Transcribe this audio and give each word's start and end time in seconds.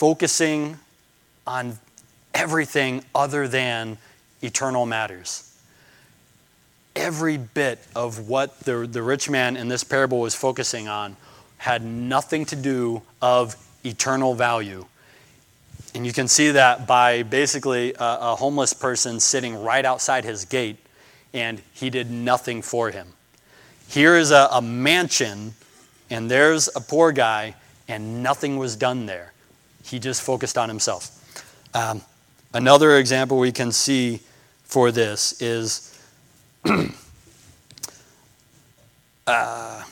focusing 0.00 0.78
on 1.46 1.78
everything 2.32 3.04
other 3.14 3.46
than 3.46 3.98
eternal 4.40 4.86
matters. 4.86 5.54
Every 6.96 7.36
bit 7.36 7.78
of 7.94 8.26
what 8.26 8.60
the, 8.60 8.88
the 8.90 9.02
rich 9.02 9.28
man 9.28 9.58
in 9.58 9.68
this 9.68 9.84
parable 9.84 10.20
was 10.20 10.34
focusing 10.34 10.88
on 10.88 11.18
had 11.58 11.84
nothing 11.84 12.46
to 12.46 12.56
do 12.56 13.02
of 13.20 13.54
eternal 13.84 14.34
value. 14.34 14.86
And 15.94 16.06
you 16.06 16.14
can 16.14 16.28
see 16.28 16.52
that 16.52 16.86
by 16.86 17.22
basically 17.22 17.92
a, 17.92 17.96
a 17.98 18.36
homeless 18.36 18.72
person 18.72 19.20
sitting 19.20 19.62
right 19.62 19.84
outside 19.84 20.24
his 20.24 20.46
gate, 20.46 20.78
and 21.34 21.60
he 21.74 21.90
did 21.90 22.10
nothing 22.10 22.62
for 22.62 22.90
him. 22.90 23.08
Here 23.86 24.16
is 24.16 24.30
a, 24.30 24.48
a 24.50 24.62
mansion, 24.62 25.52
and 26.08 26.30
there's 26.30 26.74
a 26.74 26.80
poor 26.80 27.12
guy, 27.12 27.54
and 27.86 28.22
nothing 28.22 28.56
was 28.56 28.76
done 28.76 29.04
there. 29.04 29.34
He 29.84 29.98
just 29.98 30.22
focused 30.22 30.56
on 30.58 30.68
himself. 30.68 31.16
Um, 31.74 32.02
another 32.52 32.96
example 32.96 33.38
we 33.38 33.52
can 33.52 33.72
see 33.72 34.20
for 34.64 34.92
this 34.92 35.40
is 35.40 35.98
uh, 39.26 39.82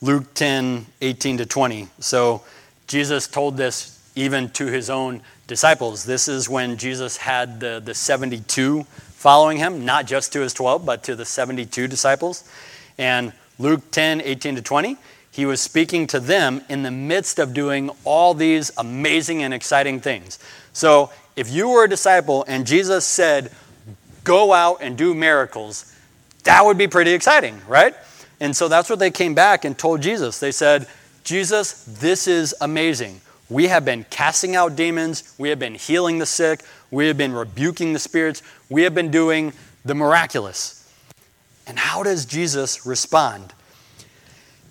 Luke 0.00 0.32
10 0.34 0.86
18 1.00 1.38
to 1.38 1.46
20. 1.46 1.88
So 1.98 2.42
Jesus 2.86 3.26
told 3.26 3.56
this 3.56 3.98
even 4.14 4.50
to 4.50 4.66
his 4.66 4.90
own 4.90 5.22
disciples. 5.46 6.04
This 6.04 6.28
is 6.28 6.48
when 6.48 6.76
Jesus 6.76 7.16
had 7.16 7.60
the, 7.60 7.80
the 7.84 7.94
72 7.94 8.84
following 8.84 9.58
him, 9.58 9.84
not 9.84 10.06
just 10.06 10.32
to 10.32 10.40
his 10.40 10.54
12, 10.54 10.86
but 10.86 11.02
to 11.04 11.14
the 11.14 11.24
72 11.24 11.86
disciples. 11.88 12.48
And 12.98 13.32
Luke 13.58 13.90
10 13.90 14.22
18 14.22 14.56
to 14.56 14.62
20, 14.62 14.96
he 15.30 15.46
was 15.46 15.60
speaking 15.60 16.06
to 16.08 16.20
them 16.20 16.62
in 16.68 16.82
the 16.82 16.90
midst 16.90 17.38
of 17.38 17.54
doing 17.54 17.90
all 18.04 18.34
these 18.34 18.70
amazing 18.76 19.42
and 19.42 19.54
exciting 19.54 20.00
things. 20.00 20.38
So, 20.72 21.10
if 21.36 21.50
you 21.50 21.70
were 21.70 21.84
a 21.84 21.88
disciple 21.88 22.44
and 22.48 22.66
Jesus 22.66 23.06
said, 23.06 23.52
Go 24.24 24.52
out 24.52 24.78
and 24.82 24.98
do 24.98 25.14
miracles, 25.14 25.96
that 26.44 26.64
would 26.64 26.76
be 26.76 26.86
pretty 26.86 27.12
exciting, 27.12 27.58
right? 27.66 27.94
And 28.38 28.54
so 28.54 28.68
that's 28.68 28.90
what 28.90 28.98
they 28.98 29.10
came 29.10 29.34
back 29.34 29.64
and 29.64 29.76
told 29.78 30.02
Jesus. 30.02 30.38
They 30.38 30.52
said, 30.52 30.86
Jesus, 31.24 31.84
this 31.84 32.26
is 32.26 32.54
amazing. 32.60 33.20
We 33.48 33.68
have 33.68 33.84
been 33.84 34.04
casting 34.10 34.56
out 34.56 34.76
demons, 34.76 35.34
we 35.36 35.48
have 35.48 35.58
been 35.58 35.74
healing 35.74 36.18
the 36.18 36.26
sick, 36.26 36.62
we 36.90 37.08
have 37.08 37.18
been 37.18 37.32
rebuking 37.32 37.92
the 37.92 37.98
spirits, 37.98 38.42
we 38.68 38.82
have 38.82 38.94
been 38.94 39.10
doing 39.10 39.52
the 39.84 39.94
miraculous. 39.94 40.88
And 41.66 41.78
how 41.78 42.02
does 42.02 42.24
Jesus 42.24 42.86
respond? 42.86 43.52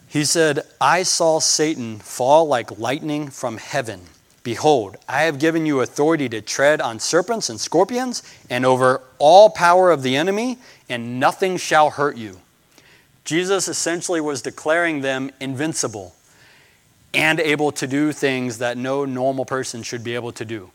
He 0.09 0.25
said, 0.25 0.61
I 0.81 1.03
saw 1.03 1.39
Satan 1.39 1.99
fall 1.99 2.47
like 2.47 2.79
lightning 2.79 3.29
from 3.29 3.57
heaven. 3.57 4.01
Behold, 4.41 4.97
I 5.07 5.21
have 5.23 5.37
given 5.37 5.67
you 5.67 5.81
authority 5.81 6.27
to 6.29 6.41
tread 6.41 6.81
on 6.81 6.99
serpents 6.99 7.47
and 7.47 7.59
scorpions 7.59 8.23
and 8.49 8.65
over 8.65 9.01
all 9.19 9.51
power 9.51 9.91
of 9.91 10.01
the 10.01 10.15
enemy, 10.15 10.57
and 10.89 11.19
nothing 11.19 11.57
shall 11.57 11.91
hurt 11.91 12.17
you. 12.17 12.39
Jesus 13.23 13.67
essentially 13.67 14.19
was 14.19 14.41
declaring 14.41 15.01
them 15.01 15.29
invincible 15.39 16.15
and 17.13 17.39
able 17.39 17.71
to 17.73 17.85
do 17.85 18.11
things 18.11 18.57
that 18.57 18.77
no 18.77 19.05
normal 19.05 19.45
person 19.45 19.83
should 19.83 20.03
be 20.03 20.15
able 20.15 20.31
to 20.31 20.45
do. 20.45 20.71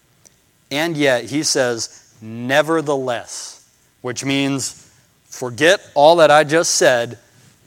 And 0.70 0.96
yet, 0.96 1.24
he 1.24 1.42
says, 1.42 2.14
nevertheless, 2.22 3.68
which 4.00 4.24
means 4.24 4.88
forget 5.24 5.80
all 5.94 6.14
that 6.16 6.30
I 6.30 6.44
just 6.44 6.76
said 6.76 7.18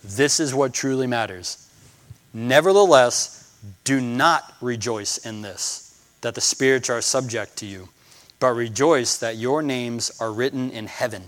this 0.08 0.40
is 0.40 0.54
what 0.54 0.74
truly 0.74 1.08
matters. 1.08 1.70
Nevertheless, 2.34 3.56
do 3.84 4.00
not 4.00 4.54
rejoice 4.62 5.18
in 5.18 5.42
this, 5.42 6.04
that 6.22 6.36
the 6.36 6.42
spirits 6.42 6.90
are 6.90 7.02
subject 7.02 7.58
to 7.58 7.66
you, 7.66 7.90
but 8.40 8.54
rejoice 8.54 9.18
that 9.18 9.38
your 9.38 9.62
names 9.62 10.12
are 10.20 10.32
written 10.32 10.72
in 10.72 10.88
heaven. 10.88 11.24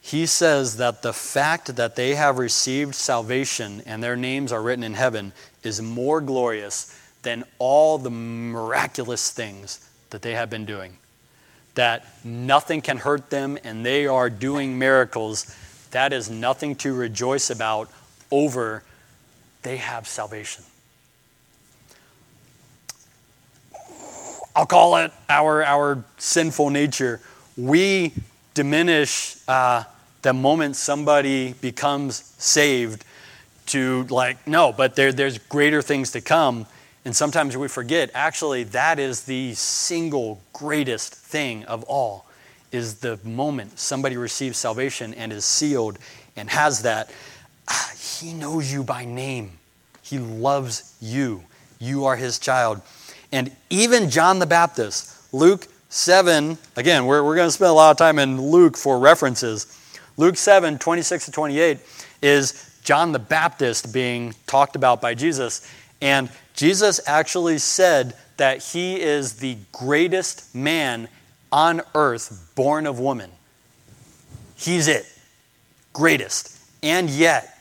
He 0.00 0.26
says 0.26 0.76
that 0.76 1.02
the 1.02 1.12
fact 1.12 1.76
that 1.76 1.96
they 1.96 2.14
have 2.14 2.38
received 2.38 2.94
salvation 2.94 3.82
and 3.86 4.02
their 4.02 4.16
names 4.16 4.52
are 4.52 4.62
written 4.62 4.84
in 4.84 4.94
heaven 4.94 5.32
is 5.62 5.80
more 5.80 6.20
glorious 6.20 6.98
than 7.22 7.44
all 7.58 7.98
the 7.98 8.10
miraculous 8.10 9.30
things 9.30 9.88
that 10.10 10.22
they 10.22 10.34
have 10.34 10.50
been 10.50 10.66
doing. 10.66 10.98
That 11.76 12.04
nothing 12.24 12.82
can 12.82 12.98
hurt 12.98 13.30
them 13.30 13.56
and 13.64 13.86
they 13.86 14.06
are 14.06 14.28
doing 14.28 14.78
miracles 14.78 15.56
that 15.92 16.12
is 16.12 16.28
nothing 16.28 16.74
to 16.76 16.92
rejoice 16.94 17.48
about 17.50 17.90
over 18.30 18.82
they 19.62 19.76
have 19.76 20.08
salvation. 20.08 20.64
I'll 24.54 24.66
call 24.66 24.96
it 24.96 25.12
our, 25.28 25.64
our 25.64 26.04
sinful 26.18 26.70
nature. 26.70 27.20
We 27.56 28.12
diminish 28.54 29.36
uh, 29.48 29.84
the 30.22 30.32
moment 30.32 30.76
somebody 30.76 31.54
becomes 31.54 32.34
saved 32.38 33.04
to, 33.66 34.04
like, 34.04 34.46
no, 34.46 34.72
but 34.72 34.96
there, 34.96 35.12
there's 35.12 35.38
greater 35.38 35.80
things 35.80 36.10
to 36.12 36.20
come. 36.20 36.66
And 37.04 37.16
sometimes 37.16 37.56
we 37.56 37.68
forget, 37.68 38.10
actually, 38.14 38.64
that 38.64 38.98
is 38.98 39.22
the 39.22 39.54
single 39.54 40.40
greatest 40.52 41.14
thing 41.14 41.64
of 41.64 41.82
all 41.84 42.26
is 42.72 42.96
the 42.96 43.18
moment 43.22 43.78
somebody 43.78 44.16
receives 44.16 44.58
salvation 44.58 45.14
and 45.14 45.32
is 45.32 45.44
sealed 45.44 45.98
and 46.36 46.50
has 46.50 46.82
that. 46.82 47.10
Ah, 47.68 47.92
he 48.20 48.32
knows 48.32 48.72
you 48.72 48.82
by 48.82 49.04
name. 49.04 49.52
He 50.02 50.18
loves 50.18 50.96
you. 51.00 51.44
You 51.78 52.06
are 52.06 52.16
his 52.16 52.38
child. 52.38 52.80
And 53.30 53.54
even 53.70 54.10
John 54.10 54.38
the 54.38 54.46
Baptist, 54.46 55.32
Luke 55.32 55.66
7, 55.88 56.58
again, 56.76 57.06
we're, 57.06 57.22
we're 57.22 57.36
going 57.36 57.48
to 57.48 57.52
spend 57.52 57.70
a 57.70 57.74
lot 57.74 57.90
of 57.90 57.96
time 57.96 58.18
in 58.18 58.40
Luke 58.40 58.76
for 58.76 58.98
references. 58.98 59.78
Luke 60.16 60.36
7, 60.36 60.78
26 60.78 61.26
to 61.26 61.32
28 61.32 61.78
is 62.22 62.78
John 62.82 63.12
the 63.12 63.18
Baptist 63.18 63.92
being 63.92 64.34
talked 64.46 64.76
about 64.76 65.00
by 65.00 65.14
Jesus. 65.14 65.68
And 66.00 66.30
Jesus 66.54 67.00
actually 67.06 67.58
said 67.58 68.14
that 68.36 68.62
he 68.62 69.00
is 69.00 69.34
the 69.34 69.56
greatest 69.72 70.54
man 70.54 71.08
on 71.52 71.82
earth 71.94 72.50
born 72.56 72.86
of 72.86 72.98
woman. 72.98 73.30
He's 74.56 74.88
it, 74.88 75.06
greatest. 75.92 76.58
And 76.82 77.10
yet, 77.10 77.58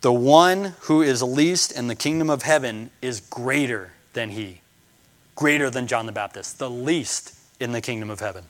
the 0.00 0.12
one 0.12 0.74
who 0.80 1.00
is 1.00 1.22
least 1.22 1.72
in 1.72 1.86
the 1.86 1.94
kingdom 1.94 2.28
of 2.28 2.42
heaven 2.42 2.90
is 3.00 3.20
greater 3.20 3.92
than 4.12 4.30
he, 4.30 4.60
greater 5.34 5.70
than 5.70 5.86
John 5.86 6.06
the 6.06 6.12
Baptist, 6.12 6.58
the 6.58 6.68
least 6.68 7.38
in 7.60 7.72
the 7.72 7.80
kingdom 7.80 8.10
of 8.10 8.20
heaven. 8.20 8.44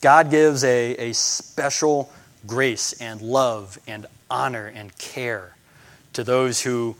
God 0.00 0.30
gives 0.30 0.62
a, 0.64 0.96
a 0.96 1.12
special 1.14 2.12
grace 2.46 2.92
and 2.94 3.20
love 3.20 3.78
and 3.86 4.06
honor 4.30 4.66
and 4.66 4.96
care 4.98 5.56
to 6.12 6.24
those 6.24 6.62
who 6.62 6.96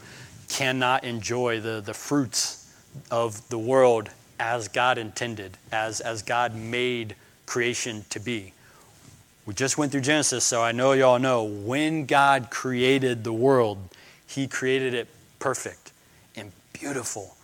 cannot 0.48 1.04
enjoy 1.04 1.60
the, 1.60 1.80
the 1.80 1.94
fruits 1.94 2.72
of 3.10 3.48
the 3.48 3.58
world 3.58 4.10
as 4.42 4.66
God 4.66 4.98
intended, 4.98 5.56
as, 5.70 6.00
as 6.00 6.20
God 6.20 6.52
made 6.52 7.14
creation 7.46 8.04
to 8.10 8.18
be. 8.18 8.52
We 9.46 9.54
just 9.54 9.78
went 9.78 9.92
through 9.92 10.00
Genesis, 10.00 10.42
so 10.42 10.60
I 10.60 10.72
know 10.72 10.92
y'all 10.92 11.20
know 11.20 11.44
when 11.44 12.06
God 12.06 12.50
created 12.50 13.22
the 13.22 13.32
world, 13.32 13.78
He 14.26 14.48
created 14.48 14.94
it 14.94 15.06
perfect 15.38 15.92
and 16.34 16.50
beautiful. 16.72 17.36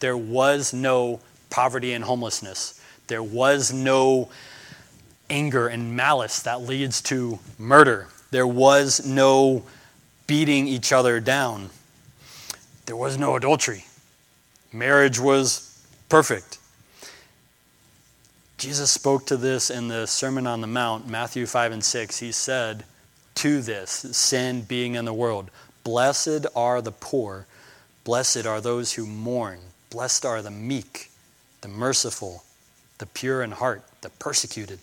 There 0.00 0.16
was 0.16 0.74
no 0.74 1.20
poverty 1.48 1.94
and 1.94 2.04
homelessness, 2.04 2.78
there 3.06 3.22
was 3.22 3.72
no 3.72 4.28
anger 5.30 5.68
and 5.68 5.96
malice 5.96 6.40
that 6.42 6.60
leads 6.60 7.00
to 7.04 7.38
murder, 7.58 8.08
there 8.30 8.46
was 8.46 9.06
no 9.06 9.62
beating 10.26 10.68
each 10.68 10.92
other 10.92 11.18
down, 11.18 11.70
there 12.84 12.96
was 12.96 13.16
no 13.16 13.36
adultery. 13.36 13.86
Marriage 14.70 15.18
was 15.18 15.71
perfect. 16.12 16.58
Jesus 18.58 18.90
spoke 18.90 19.24
to 19.28 19.36
this 19.38 19.70
in 19.70 19.88
the 19.88 20.06
Sermon 20.06 20.46
on 20.46 20.60
the 20.60 20.66
Mount, 20.66 21.08
Matthew 21.08 21.46
5 21.46 21.72
and 21.72 21.82
6. 21.82 22.18
He 22.18 22.32
said 22.32 22.84
to 23.36 23.62
this, 23.62 23.90
sin 23.90 24.60
being 24.60 24.94
in 24.94 25.06
the 25.06 25.14
world, 25.14 25.50
Blessed 25.84 26.44
are 26.54 26.82
the 26.82 26.92
poor, 26.92 27.46
blessed 28.04 28.44
are 28.44 28.60
those 28.60 28.92
who 28.92 29.06
mourn, 29.06 29.58
blessed 29.88 30.26
are 30.26 30.42
the 30.42 30.50
meek, 30.50 31.10
the 31.62 31.68
merciful, 31.68 32.44
the 32.98 33.06
pure 33.06 33.42
in 33.42 33.52
heart, 33.52 33.82
the 34.02 34.10
persecuted. 34.10 34.80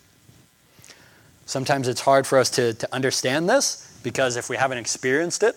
Sometimes 1.46 1.88
it's 1.88 2.02
hard 2.02 2.26
for 2.26 2.40
us 2.40 2.50
to, 2.50 2.74
to 2.74 2.92
understand 2.92 3.48
this 3.48 4.00
because 4.02 4.36
if 4.36 4.50
we 4.50 4.58
haven't 4.58 4.80
experienced 4.80 5.44
it, 5.44 5.56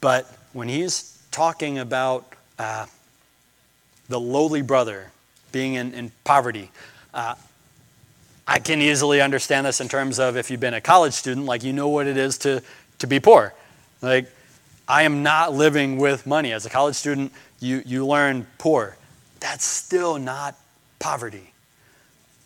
but 0.00 0.26
when 0.52 0.68
he's 0.68 1.16
talking 1.30 1.78
about 1.78 2.26
uh, 2.58 2.86
the 4.10 4.20
lowly 4.20 4.60
brother 4.60 5.10
being 5.52 5.74
in, 5.74 5.94
in 5.94 6.12
poverty. 6.24 6.70
Uh, 7.14 7.36
I 8.46 8.58
can 8.58 8.82
easily 8.82 9.20
understand 9.20 9.64
this 9.64 9.80
in 9.80 9.88
terms 9.88 10.18
of 10.18 10.36
if 10.36 10.50
you've 10.50 10.60
been 10.60 10.74
a 10.74 10.80
college 10.80 11.14
student, 11.14 11.46
like 11.46 11.62
you 11.62 11.72
know 11.72 11.88
what 11.88 12.08
it 12.08 12.16
is 12.16 12.36
to, 12.38 12.62
to 12.98 13.06
be 13.06 13.20
poor. 13.20 13.54
Like, 14.02 14.28
I 14.88 15.04
am 15.04 15.22
not 15.22 15.52
living 15.54 15.98
with 15.98 16.26
money. 16.26 16.52
As 16.52 16.66
a 16.66 16.70
college 16.70 16.96
student, 16.96 17.32
you, 17.60 17.82
you 17.86 18.04
learn 18.04 18.48
poor. 18.58 18.96
That's 19.38 19.64
still 19.64 20.18
not 20.18 20.56
poverty. 20.98 21.52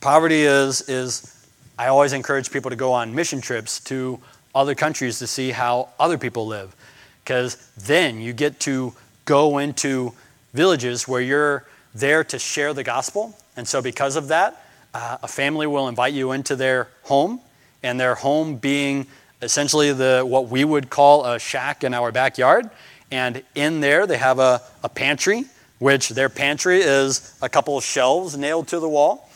Poverty 0.03 0.43
is, 0.43 0.87
is, 0.87 1.49
I 1.79 1.87
always 1.87 2.13
encourage 2.13 2.51
people 2.51 2.69
to 2.71 2.77
go 2.77 2.93
on 2.93 3.15
mission 3.15 3.41
trips 3.41 3.81
to 3.85 4.21
other 4.55 4.75
countries 4.75 5.19
to 5.21 5.27
see 5.27 5.51
how 5.51 5.89
other 5.99 6.19
people 6.19 6.47
live. 6.47 6.77
Because 7.25 7.57
then 7.79 8.21
you 8.21 8.35
get 8.35 8.61
to 8.61 8.93
go 9.25 9.57
into 9.57 10.13
villages 10.55 11.07
where 11.07 11.21
you're 11.21 11.67
there 11.95 12.25
to 12.25 12.39
share 12.39 12.73
the 12.73 12.83
gospel. 12.83 13.37
And 13.57 13.69
so, 13.69 13.83
because 13.83 14.17
of 14.17 14.29
that, 14.29 14.65
uh, 14.95 15.19
a 15.23 15.29
family 15.29 15.67
will 15.67 15.89
invite 15.89 16.15
you 16.15 16.33
into 16.33 16.57
their 16.57 16.89
home, 17.03 17.41
and 17.83 18.01
their 18.01 18.15
home 18.15 18.57
being 18.57 19.07
essentially 19.43 19.93
the 19.93 20.25
what 20.27 20.49
we 20.49 20.65
would 20.65 20.89
call 20.89 21.27
a 21.27 21.39
shack 21.39 21.85
in 21.85 21.93
our 21.93 22.11
backyard. 22.11 22.71
And 23.11 23.43
in 23.55 23.81
there, 23.81 24.07
they 24.07 24.17
have 24.17 24.39
a, 24.39 24.63
a 24.83 24.89
pantry, 24.89 25.45
which 25.79 26.09
their 26.09 26.29
pantry 26.29 26.81
is 26.81 27.37
a 27.43 27.49
couple 27.49 27.77
of 27.77 27.85
shelves 27.85 28.37
nailed 28.37 28.69
to 28.69 28.81
the 28.81 28.89
wall. 28.89 29.29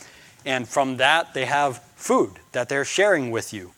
And 0.47 0.67
from 0.67 0.97
that, 0.97 1.35
they 1.35 1.45
have 1.45 1.83
food 1.95 2.33
that 2.53 2.69
they're 2.69 2.85
sharing 2.85 3.31
with 3.31 3.53
you 3.53 3.73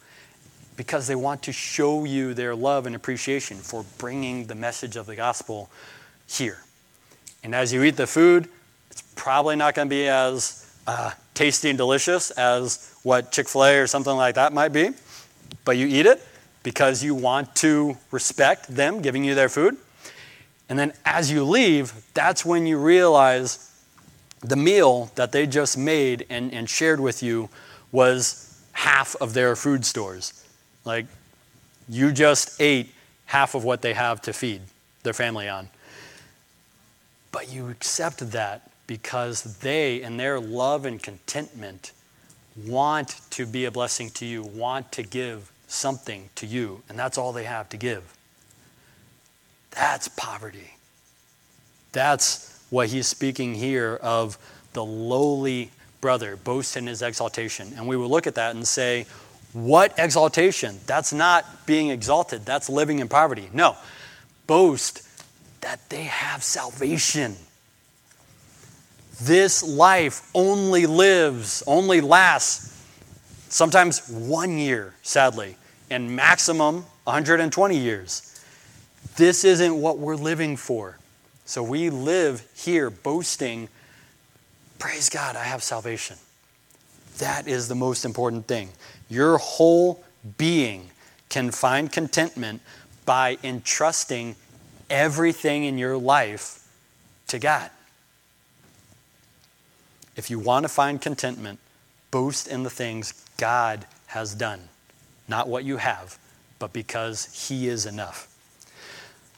because 0.76 1.06
they 1.06 1.16
want 1.16 1.42
to 1.42 1.52
show 1.52 2.04
you 2.04 2.32
their 2.32 2.54
love 2.54 2.86
and 2.86 2.94
appreciation 2.94 3.56
for 3.56 3.84
bringing 3.98 4.46
the 4.46 4.54
message 4.54 4.96
of 4.96 5.06
the 5.06 5.16
gospel 5.16 5.68
here. 6.28 6.62
And 7.42 7.54
as 7.54 7.72
you 7.72 7.82
eat 7.82 7.96
the 7.96 8.06
food, 8.06 8.48
it's 8.90 9.02
probably 9.16 9.56
not 9.56 9.74
going 9.74 9.88
to 9.88 9.90
be 9.90 10.08
as 10.08 10.74
uh, 10.86 11.12
tasty 11.34 11.68
and 11.70 11.78
delicious 11.78 12.30
as 12.32 12.94
what 13.02 13.32
Chick 13.32 13.48
fil 13.48 13.64
A 13.64 13.78
or 13.78 13.86
something 13.86 14.14
like 14.14 14.34
that 14.34 14.52
might 14.52 14.72
be, 14.72 14.90
but 15.64 15.76
you 15.76 15.86
eat 15.86 16.06
it 16.06 16.22
because 16.62 17.02
you 17.02 17.14
want 17.14 17.54
to 17.56 17.96
respect 18.10 18.68
them 18.68 19.00
giving 19.00 19.24
you 19.24 19.34
their 19.34 19.48
food. 19.48 19.76
And 20.68 20.78
then 20.78 20.92
as 21.04 21.30
you 21.30 21.44
leave, 21.44 21.92
that's 22.14 22.44
when 22.44 22.66
you 22.66 22.78
realize 22.78 23.66
the 24.40 24.56
meal 24.56 25.10
that 25.14 25.32
they 25.32 25.46
just 25.46 25.76
made 25.76 26.26
and, 26.30 26.52
and 26.52 26.68
shared 26.68 27.00
with 27.00 27.22
you 27.22 27.48
was 27.92 28.62
half 28.72 29.16
of 29.16 29.34
their 29.34 29.56
food 29.56 29.84
stores. 29.84 30.44
Like, 30.84 31.06
you 31.88 32.12
just 32.12 32.60
ate 32.60 32.92
half 33.26 33.54
of 33.54 33.64
what 33.64 33.82
they 33.82 33.94
have 33.94 34.22
to 34.22 34.32
feed 34.32 34.62
their 35.02 35.12
family 35.12 35.48
on. 35.48 35.68
But 37.32 37.52
you 37.52 37.68
accept 37.68 38.30
that 38.32 38.70
because 38.86 39.58
they, 39.58 40.02
in 40.02 40.16
their 40.16 40.40
love 40.40 40.84
and 40.84 41.02
contentment, 41.02 41.92
want 42.66 43.20
to 43.30 43.46
be 43.46 43.64
a 43.64 43.70
blessing 43.70 44.10
to 44.10 44.26
you, 44.26 44.42
want 44.42 44.90
to 44.92 45.02
give 45.02 45.52
something 45.68 46.28
to 46.34 46.46
you, 46.46 46.82
and 46.88 46.98
that's 46.98 47.16
all 47.16 47.32
they 47.32 47.44
have 47.44 47.68
to 47.68 47.76
give. 47.76 48.16
That's 49.70 50.08
poverty. 50.08 50.74
That's 51.92 52.60
what 52.70 52.88
he's 52.88 53.06
speaking 53.06 53.54
here 53.54 53.98
of 54.02 54.36
the 54.72 54.84
lowly 54.84 55.70
brother 56.00 56.36
boasts 56.36 56.76
in 56.76 56.86
his 56.86 57.02
exaltation. 57.02 57.72
And 57.76 57.86
we 57.86 57.96
will 57.96 58.08
look 58.08 58.26
at 58.26 58.34
that 58.36 58.54
and 58.54 58.66
say, 58.66 59.06
what 59.52 59.94
exaltation? 59.98 60.78
That's 60.86 61.12
not 61.12 61.66
being 61.66 61.90
exalted, 61.90 62.44
that's 62.44 62.68
living 62.68 63.00
in 63.00 63.08
poverty. 63.08 63.48
No, 63.52 63.76
boast 64.46 65.02
that 65.60 65.88
they 65.90 66.04
have 66.04 66.42
salvation. 66.42 67.36
This 69.22 69.62
life 69.62 70.28
only 70.34 70.86
lives, 70.86 71.62
only 71.66 72.00
lasts 72.00 72.70
sometimes 73.50 74.08
one 74.08 74.56
year, 74.56 74.94
sadly, 75.02 75.56
and 75.90 76.14
maximum 76.14 76.84
120 77.04 77.76
years. 77.76 78.42
This 79.16 79.44
isn't 79.44 79.74
what 79.74 79.98
we're 79.98 80.16
living 80.16 80.56
for. 80.56 80.98
So 81.44 81.62
we 81.62 81.90
live 81.90 82.46
here 82.54 82.90
boasting, 82.90 83.68
praise 84.78 85.10
God, 85.10 85.36
I 85.36 85.44
have 85.44 85.62
salvation. 85.62 86.16
That 87.18 87.48
is 87.48 87.68
the 87.68 87.74
most 87.74 88.04
important 88.04 88.46
thing. 88.46 88.70
Your 89.08 89.36
whole 89.38 90.02
being 90.38 90.90
can 91.28 91.50
find 91.50 91.90
contentment 91.90 92.62
by 93.04 93.36
entrusting 93.42 94.36
everything 94.90 95.64
in 95.64 95.78
your 95.78 95.96
life 95.96 96.66
to 97.28 97.38
God. 97.38 97.70
If 100.16 100.28
you 100.28 100.38
want 100.38 100.64
to 100.64 100.68
find 100.68 101.00
contentment, 101.00 101.58
boast 102.10 102.48
in 102.48 102.62
the 102.64 102.70
things 102.70 103.14
God 103.38 103.86
has 104.08 104.34
done, 104.34 104.60
not 105.28 105.48
what 105.48 105.64
you 105.64 105.78
have, 105.78 106.18
but 106.58 106.72
because 106.72 107.48
He 107.48 107.68
is 107.68 107.86
enough. 107.86 108.26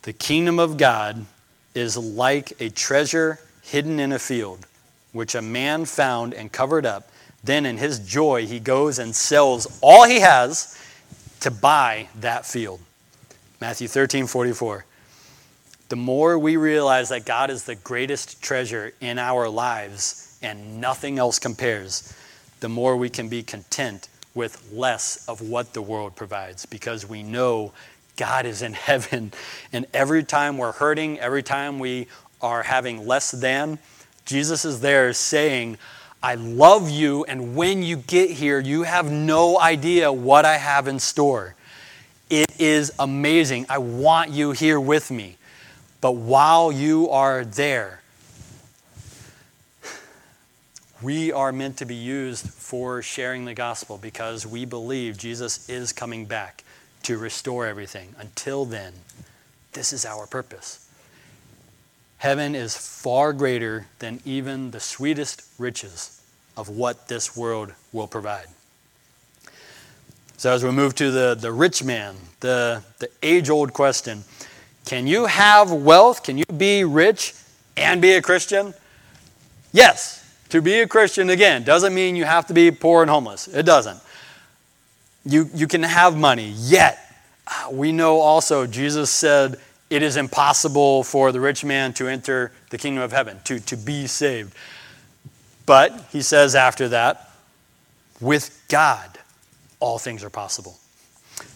The 0.02 0.12
kingdom 0.12 0.58
of 0.58 0.78
God 0.78 1.26
is 1.74 1.96
like 1.96 2.60
a 2.60 2.70
treasure 2.70 3.38
hidden 3.62 4.00
in 4.00 4.10
a 4.12 4.18
field, 4.18 4.66
which 5.12 5.34
a 5.34 5.42
man 5.42 5.84
found 5.84 6.34
and 6.34 6.50
covered 6.50 6.84
up 6.84 7.12
then 7.44 7.66
in 7.66 7.76
his 7.76 7.98
joy, 7.98 8.46
he 8.46 8.60
goes 8.60 8.98
and 8.98 9.14
sells 9.14 9.66
all 9.80 10.04
he 10.04 10.20
has 10.20 10.78
to 11.40 11.50
buy 11.50 12.08
that 12.20 12.46
field. 12.46 12.80
Matthew 13.60 13.88
13, 13.88 14.26
44. 14.26 14.84
The 15.92 15.96
more 15.96 16.38
we 16.38 16.56
realize 16.56 17.10
that 17.10 17.26
God 17.26 17.50
is 17.50 17.64
the 17.64 17.74
greatest 17.74 18.42
treasure 18.42 18.94
in 19.02 19.18
our 19.18 19.46
lives 19.46 20.38
and 20.40 20.80
nothing 20.80 21.18
else 21.18 21.38
compares, 21.38 22.14
the 22.60 22.68
more 22.70 22.96
we 22.96 23.10
can 23.10 23.28
be 23.28 23.42
content 23.42 24.08
with 24.34 24.72
less 24.72 25.28
of 25.28 25.42
what 25.42 25.74
the 25.74 25.82
world 25.82 26.16
provides 26.16 26.64
because 26.64 27.06
we 27.06 27.22
know 27.22 27.74
God 28.16 28.46
is 28.46 28.62
in 28.62 28.72
heaven. 28.88 29.34
And 29.70 29.84
every 29.92 30.24
time 30.24 30.56
we're 30.56 30.72
hurting, 30.72 31.20
every 31.20 31.42
time 31.42 31.78
we 31.78 32.06
are 32.40 32.62
having 32.62 33.06
less 33.06 33.30
than, 33.30 33.78
Jesus 34.24 34.64
is 34.64 34.80
there 34.80 35.12
saying, 35.12 35.76
I 36.22 36.36
love 36.36 36.88
you, 36.88 37.26
and 37.26 37.54
when 37.54 37.82
you 37.82 37.98
get 37.98 38.30
here, 38.30 38.60
you 38.60 38.84
have 38.84 39.12
no 39.12 39.60
idea 39.60 40.10
what 40.10 40.46
I 40.46 40.56
have 40.56 40.88
in 40.88 40.98
store. 41.00 41.54
It 42.30 42.50
is 42.58 42.92
amazing. 42.98 43.66
I 43.68 43.76
want 43.76 44.30
you 44.30 44.52
here 44.52 44.80
with 44.80 45.10
me. 45.10 45.36
But 46.02 46.16
while 46.16 46.72
you 46.72 47.08
are 47.10 47.44
there, 47.44 48.02
we 51.00 51.30
are 51.30 51.52
meant 51.52 51.76
to 51.76 51.84
be 51.84 51.94
used 51.94 52.48
for 52.48 53.02
sharing 53.02 53.44
the 53.44 53.54
gospel 53.54 53.98
because 53.98 54.44
we 54.44 54.64
believe 54.64 55.16
Jesus 55.16 55.68
is 55.70 55.92
coming 55.92 56.26
back 56.26 56.64
to 57.04 57.16
restore 57.16 57.66
everything. 57.66 58.16
Until 58.18 58.64
then, 58.64 58.92
this 59.74 59.92
is 59.92 60.04
our 60.04 60.26
purpose. 60.26 60.90
Heaven 62.18 62.56
is 62.56 62.76
far 62.76 63.32
greater 63.32 63.86
than 64.00 64.20
even 64.24 64.72
the 64.72 64.80
sweetest 64.80 65.44
riches 65.56 66.20
of 66.56 66.68
what 66.68 67.06
this 67.06 67.36
world 67.36 67.74
will 67.92 68.08
provide. 68.08 68.46
So, 70.36 70.52
as 70.52 70.64
we 70.64 70.72
move 70.72 70.96
to 70.96 71.12
the, 71.12 71.36
the 71.36 71.52
rich 71.52 71.84
man, 71.84 72.16
the, 72.40 72.82
the 72.98 73.08
age 73.22 73.48
old 73.48 73.72
question 73.72 74.24
can 74.92 75.06
you 75.06 75.24
have 75.24 75.72
wealth? 75.72 76.22
Can 76.22 76.36
you 76.36 76.44
be 76.54 76.84
rich 76.84 77.32
and 77.78 78.02
be 78.02 78.12
a 78.12 78.20
Christian? 78.20 78.74
Yes. 79.72 80.22
To 80.50 80.60
be 80.60 80.80
a 80.80 80.86
Christian, 80.86 81.30
again, 81.30 81.62
doesn't 81.62 81.94
mean 81.94 82.14
you 82.14 82.26
have 82.26 82.46
to 82.48 82.52
be 82.52 82.70
poor 82.70 83.00
and 83.00 83.10
homeless. 83.10 83.48
It 83.48 83.64
doesn't. 83.64 83.98
You, 85.24 85.48
you 85.54 85.66
can 85.66 85.82
have 85.82 86.14
money, 86.14 86.52
yet, 86.56 86.98
uh, 87.46 87.70
we 87.70 87.90
know 87.90 88.18
also 88.18 88.66
Jesus 88.66 89.10
said 89.10 89.58
it 89.88 90.02
is 90.02 90.18
impossible 90.18 91.04
for 91.04 91.32
the 91.32 91.40
rich 91.40 91.64
man 91.64 91.94
to 91.94 92.06
enter 92.06 92.52
the 92.68 92.76
kingdom 92.76 93.02
of 93.02 93.12
heaven, 93.12 93.38
to, 93.44 93.60
to 93.60 93.78
be 93.78 94.06
saved. 94.06 94.54
But 95.64 96.04
he 96.12 96.20
says 96.20 96.54
after 96.54 96.90
that, 96.90 97.30
with 98.20 98.62
God, 98.68 99.18
all 99.80 99.98
things 99.98 100.22
are 100.22 100.28
possible. 100.28 100.76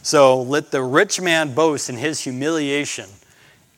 So 0.02 0.40
let 0.40 0.70
the 0.70 0.82
rich 0.82 1.20
man 1.20 1.52
boast 1.52 1.90
in 1.90 1.98
his 1.98 2.20
humiliation, 2.22 3.10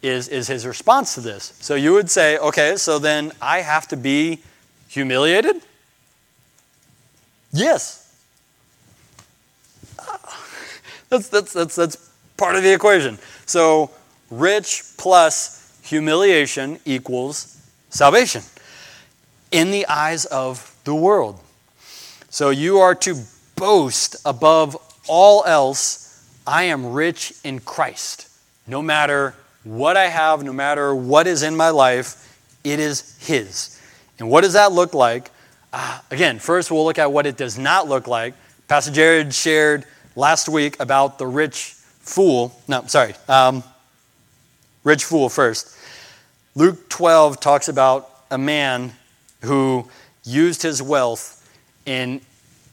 is, 0.02 0.28
is 0.28 0.46
his 0.46 0.66
response 0.66 1.14
to 1.14 1.20
this. 1.20 1.56
So 1.60 1.74
you 1.74 1.92
would 1.92 2.10
say, 2.10 2.38
okay, 2.38 2.76
so 2.76 2.98
then 2.98 3.32
I 3.42 3.60
have 3.60 3.88
to 3.88 3.96
be 3.96 4.40
humiliated? 4.88 5.56
Yes. 7.52 8.04
That's, 11.08 11.30
that's, 11.30 11.54
that's, 11.54 11.74
that's 11.74 12.10
part 12.36 12.54
of 12.54 12.62
the 12.62 12.70
equation. 12.70 13.18
So 13.46 13.90
rich 14.30 14.82
plus 14.98 15.80
humiliation 15.82 16.78
equals 16.84 17.58
salvation 17.88 18.42
in 19.50 19.70
the 19.70 19.86
eyes 19.86 20.26
of 20.26 20.76
the 20.84 20.94
world. 20.94 21.40
So 22.28 22.50
you 22.50 22.78
are 22.78 22.94
to 22.96 23.14
boast 23.56 24.16
above 24.26 24.76
all 25.08 25.44
else 25.46 26.08
I 26.46 26.64
am 26.64 26.92
rich 26.92 27.32
in 27.42 27.60
Christ. 27.60 28.28
No 28.66 28.82
matter 28.82 29.34
what 29.68 29.98
I 29.98 30.06
have, 30.06 30.42
no 30.42 30.52
matter 30.52 30.94
what 30.94 31.26
is 31.26 31.42
in 31.42 31.54
my 31.54 31.68
life, 31.68 32.24
it 32.64 32.80
is 32.80 33.16
His. 33.20 33.78
And 34.18 34.30
what 34.30 34.40
does 34.40 34.54
that 34.54 34.72
look 34.72 34.94
like? 34.94 35.30
Uh, 35.72 36.00
again, 36.10 36.38
first 36.38 36.70
we'll 36.70 36.84
look 36.84 36.98
at 36.98 37.12
what 37.12 37.26
it 37.26 37.36
does 37.36 37.58
not 37.58 37.86
look 37.86 38.06
like. 38.06 38.34
Pastor 38.66 38.90
Jared 38.90 39.34
shared 39.34 39.84
last 40.16 40.48
week 40.48 40.80
about 40.80 41.18
the 41.18 41.26
rich 41.26 41.74
fool. 42.00 42.58
No, 42.66 42.84
sorry. 42.86 43.14
Um, 43.28 43.62
rich 44.84 45.04
fool 45.04 45.28
first. 45.28 45.76
Luke 46.54 46.88
12 46.88 47.38
talks 47.38 47.68
about 47.68 48.10
a 48.30 48.38
man 48.38 48.92
who 49.42 49.88
used 50.24 50.62
his 50.62 50.82
wealth 50.82 51.46
in, 51.84 52.22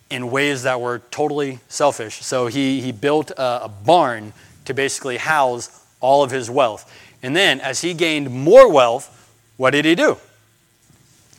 in 0.10 0.32
ways 0.32 0.64
that 0.64 0.80
were 0.80 1.00
totally 1.12 1.60
selfish. 1.68 2.24
So 2.24 2.48
he, 2.48 2.80
he 2.80 2.94
built 2.94 3.32
a, 3.32 3.66
a 3.66 3.70
barn 3.70 4.32
to 4.64 4.74
basically 4.74 5.18
house 5.18 5.85
all 6.00 6.24
of 6.24 6.32
his 6.32 6.50
wealth. 6.50 6.92
And 7.24 7.36
then, 7.36 7.60
as 7.60 7.82
he 7.82 7.94
gained 7.94 8.30
more 8.32 8.72
wealth, 8.72 9.12
what 9.58 9.72
did 9.72 9.86
he 9.86 9.96
do? 9.96 10.18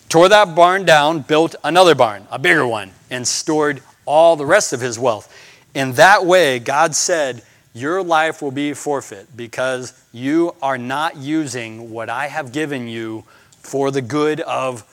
Tore 0.09 0.29
that 0.29 0.55
barn 0.55 0.85
down, 0.85 1.21
built 1.21 1.55
another 1.65 1.95
barn, 1.95 2.27
a 2.31 2.39
bigger 2.39 2.67
one, 2.67 2.93
and 3.11 3.27
stored 3.27 3.83
all 4.05 4.37
the 4.37 4.47
rest 4.47 4.73
of 4.73 4.81
his 4.81 4.99
wealth. 4.99 5.33
In 5.75 5.93
that 5.93 6.25
way, 6.25 6.59
God 6.59 6.95
said, 6.95 7.43
Your 7.75 8.03
life 8.03 8.41
will 8.41 8.53
be 8.53 8.73
forfeit 8.73 9.37
because 9.37 9.93
you 10.13 10.55
are 10.63 10.79
not 10.79 11.17
using 11.17 11.91
what 11.91 12.09
I 12.09 12.29
have 12.29 12.53
given 12.53 12.89
you 12.89 13.25
for 13.61 13.91
the 13.91 14.01
good 14.01 14.41
of 14.41 14.85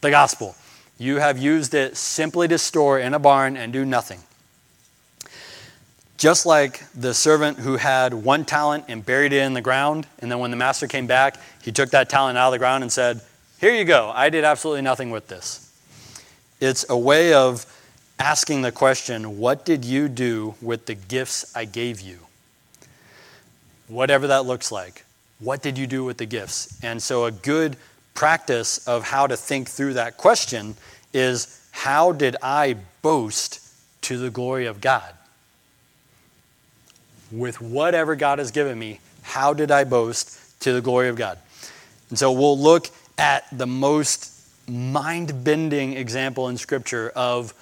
the 0.00 0.10
gospel. 0.10 0.54
You 0.98 1.16
have 1.16 1.38
used 1.38 1.74
it 1.74 1.96
simply 1.96 2.46
to 2.48 2.58
store 2.58 2.98
in 2.98 3.14
a 3.14 3.18
barn 3.18 3.56
and 3.56 3.72
do 3.72 3.84
nothing. 3.84 4.20
Just 6.18 6.46
like 6.46 6.82
the 6.94 7.14
servant 7.14 7.58
who 7.58 7.76
had 7.76 8.12
one 8.12 8.44
talent 8.44 8.86
and 8.88 9.06
buried 9.06 9.32
it 9.32 9.40
in 9.40 9.54
the 9.54 9.60
ground, 9.60 10.04
and 10.18 10.28
then 10.30 10.40
when 10.40 10.50
the 10.50 10.56
master 10.56 10.88
came 10.88 11.06
back, 11.06 11.36
he 11.62 11.70
took 11.70 11.90
that 11.90 12.10
talent 12.10 12.36
out 12.36 12.48
of 12.48 12.52
the 12.52 12.58
ground 12.58 12.82
and 12.82 12.92
said, 12.92 13.20
Here 13.60 13.72
you 13.72 13.84
go, 13.84 14.12
I 14.12 14.28
did 14.28 14.42
absolutely 14.42 14.82
nothing 14.82 15.10
with 15.10 15.28
this. 15.28 15.72
It's 16.60 16.84
a 16.90 16.98
way 16.98 17.34
of 17.34 17.64
asking 18.18 18.62
the 18.62 18.72
question, 18.72 19.38
What 19.38 19.64
did 19.64 19.84
you 19.84 20.08
do 20.08 20.56
with 20.60 20.86
the 20.86 20.96
gifts 20.96 21.54
I 21.56 21.64
gave 21.66 22.00
you? 22.00 22.18
Whatever 23.86 24.26
that 24.26 24.44
looks 24.44 24.72
like. 24.72 25.04
What 25.38 25.62
did 25.62 25.78
you 25.78 25.86
do 25.86 26.04
with 26.04 26.18
the 26.18 26.26
gifts? 26.26 26.80
And 26.82 27.00
so, 27.00 27.26
a 27.26 27.30
good 27.30 27.76
practice 28.14 28.88
of 28.88 29.04
how 29.04 29.28
to 29.28 29.36
think 29.36 29.68
through 29.68 29.94
that 29.94 30.16
question 30.16 30.74
is 31.12 31.64
how 31.70 32.10
did 32.10 32.34
I 32.42 32.74
boast 33.02 33.60
to 34.02 34.18
the 34.18 34.30
glory 34.30 34.66
of 34.66 34.80
God? 34.80 35.14
With 37.30 37.60
whatever 37.60 38.16
God 38.16 38.38
has 38.38 38.50
given 38.50 38.78
me, 38.78 39.00
how 39.22 39.52
did 39.52 39.70
I 39.70 39.84
boast 39.84 40.60
to 40.60 40.72
the 40.72 40.80
glory 40.80 41.08
of 41.08 41.16
God? 41.16 41.38
And 42.10 42.18
so 42.18 42.32
we'll 42.32 42.58
look 42.58 42.88
at 43.18 43.44
the 43.52 43.66
most 43.66 44.34
mind 44.68 45.44
bending 45.44 45.94
example 45.94 46.48
in 46.48 46.56
Scripture 46.56 47.10
of 47.14 47.52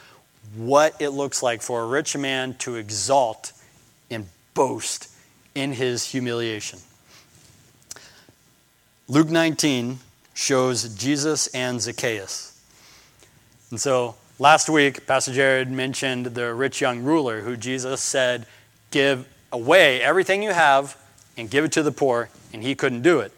what 0.54 1.00
it 1.00 1.10
looks 1.10 1.42
like 1.42 1.62
for 1.62 1.82
a 1.82 1.86
rich 1.86 2.16
man 2.16 2.54
to 2.58 2.76
exalt 2.76 3.52
and 4.10 4.26
boast 4.54 5.10
in 5.54 5.72
his 5.72 6.04
humiliation. 6.04 6.78
Luke 9.08 9.28
19 9.28 9.98
shows 10.34 10.94
Jesus 10.94 11.46
and 11.48 11.80
Zacchaeus. 11.80 12.60
And 13.70 13.80
so 13.80 14.14
last 14.38 14.68
week, 14.68 15.06
Pastor 15.06 15.32
Jared 15.32 15.70
mentioned 15.70 16.26
the 16.26 16.54
rich 16.54 16.80
young 16.80 17.02
ruler 17.02 17.40
who 17.40 17.56
Jesus 17.56 18.00
said, 18.00 18.46
Give 18.90 19.26
away 19.52 20.00
everything 20.00 20.42
you 20.42 20.52
have 20.52 20.96
and 21.36 21.50
give 21.50 21.64
it 21.64 21.72
to 21.72 21.82
the 21.82 21.92
poor, 21.92 22.30
and 22.52 22.62
he 22.62 22.74
couldn't 22.74 23.02
do 23.02 23.20
it. 23.20 23.32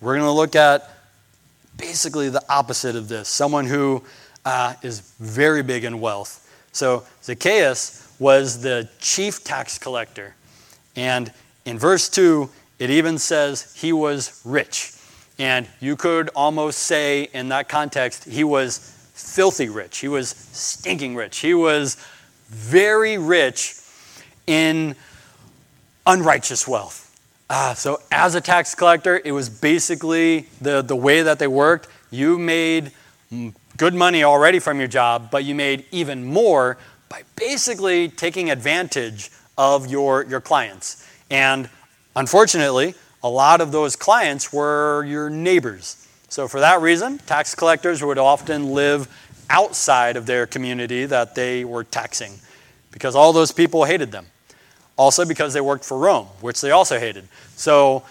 We're 0.00 0.14
going 0.14 0.26
to 0.26 0.32
look 0.32 0.56
at 0.56 0.88
basically 1.76 2.28
the 2.28 2.42
opposite 2.48 2.96
of 2.96 3.08
this 3.08 3.28
someone 3.28 3.66
who 3.66 4.02
uh, 4.44 4.74
is 4.82 5.00
very 5.18 5.62
big 5.62 5.84
in 5.84 6.00
wealth. 6.00 6.46
So 6.72 7.04
Zacchaeus 7.22 8.14
was 8.18 8.62
the 8.62 8.88
chief 9.00 9.44
tax 9.44 9.78
collector. 9.78 10.34
And 10.96 11.32
in 11.64 11.78
verse 11.78 12.08
2, 12.08 12.48
it 12.78 12.90
even 12.90 13.18
says 13.18 13.74
he 13.76 13.92
was 13.92 14.40
rich. 14.44 14.92
And 15.38 15.66
you 15.80 15.96
could 15.96 16.28
almost 16.34 16.80
say, 16.80 17.28
in 17.32 17.48
that 17.48 17.68
context, 17.68 18.24
he 18.24 18.44
was 18.44 18.78
filthy 19.14 19.68
rich. 19.68 19.98
He 19.98 20.08
was 20.08 20.30
stinking 20.30 21.14
rich. 21.14 21.38
He 21.38 21.54
was 21.54 21.96
very 22.48 23.16
rich 23.16 23.74
in 24.46 24.96
unrighteous 26.06 26.66
wealth. 26.66 27.06
Uh, 27.48 27.74
so, 27.74 28.00
as 28.12 28.36
a 28.36 28.40
tax 28.40 28.74
collector, 28.74 29.20
it 29.24 29.32
was 29.32 29.48
basically 29.48 30.46
the, 30.60 30.82
the 30.82 30.94
way 30.94 31.22
that 31.22 31.40
they 31.40 31.48
worked. 31.48 31.88
You 32.10 32.38
made 32.38 32.92
good 33.76 33.94
money 33.94 34.22
already 34.22 34.60
from 34.60 34.78
your 34.78 34.88
job, 34.88 35.30
but 35.30 35.44
you 35.44 35.54
made 35.54 35.84
even 35.90 36.24
more 36.24 36.78
by 37.08 37.22
basically 37.34 38.08
taking 38.08 38.50
advantage 38.50 39.30
of 39.58 39.90
your, 39.90 40.24
your 40.24 40.40
clients. 40.40 41.06
And 41.28 41.68
unfortunately, 42.14 42.94
a 43.22 43.28
lot 43.28 43.60
of 43.60 43.72
those 43.72 43.96
clients 43.96 44.52
were 44.52 45.04
your 45.04 45.28
neighbors. 45.28 46.06
So, 46.28 46.46
for 46.46 46.60
that 46.60 46.80
reason, 46.80 47.18
tax 47.18 47.56
collectors 47.56 48.02
would 48.02 48.18
often 48.18 48.70
live 48.72 49.08
outside 49.50 50.16
of 50.16 50.26
their 50.26 50.46
community 50.46 51.04
that 51.06 51.34
they 51.34 51.64
were 51.64 51.82
taxing 51.82 52.34
because 52.92 53.16
all 53.16 53.32
those 53.32 53.50
people 53.50 53.84
hated 53.84 54.12
them. 54.12 54.26
Also, 55.00 55.24
because 55.24 55.54
they 55.54 55.62
worked 55.62 55.82
for 55.82 55.96
Rome, 55.96 56.26
which 56.42 56.60
they 56.60 56.72
also 56.72 57.00
hated. 57.00 57.26
So, 57.56 58.02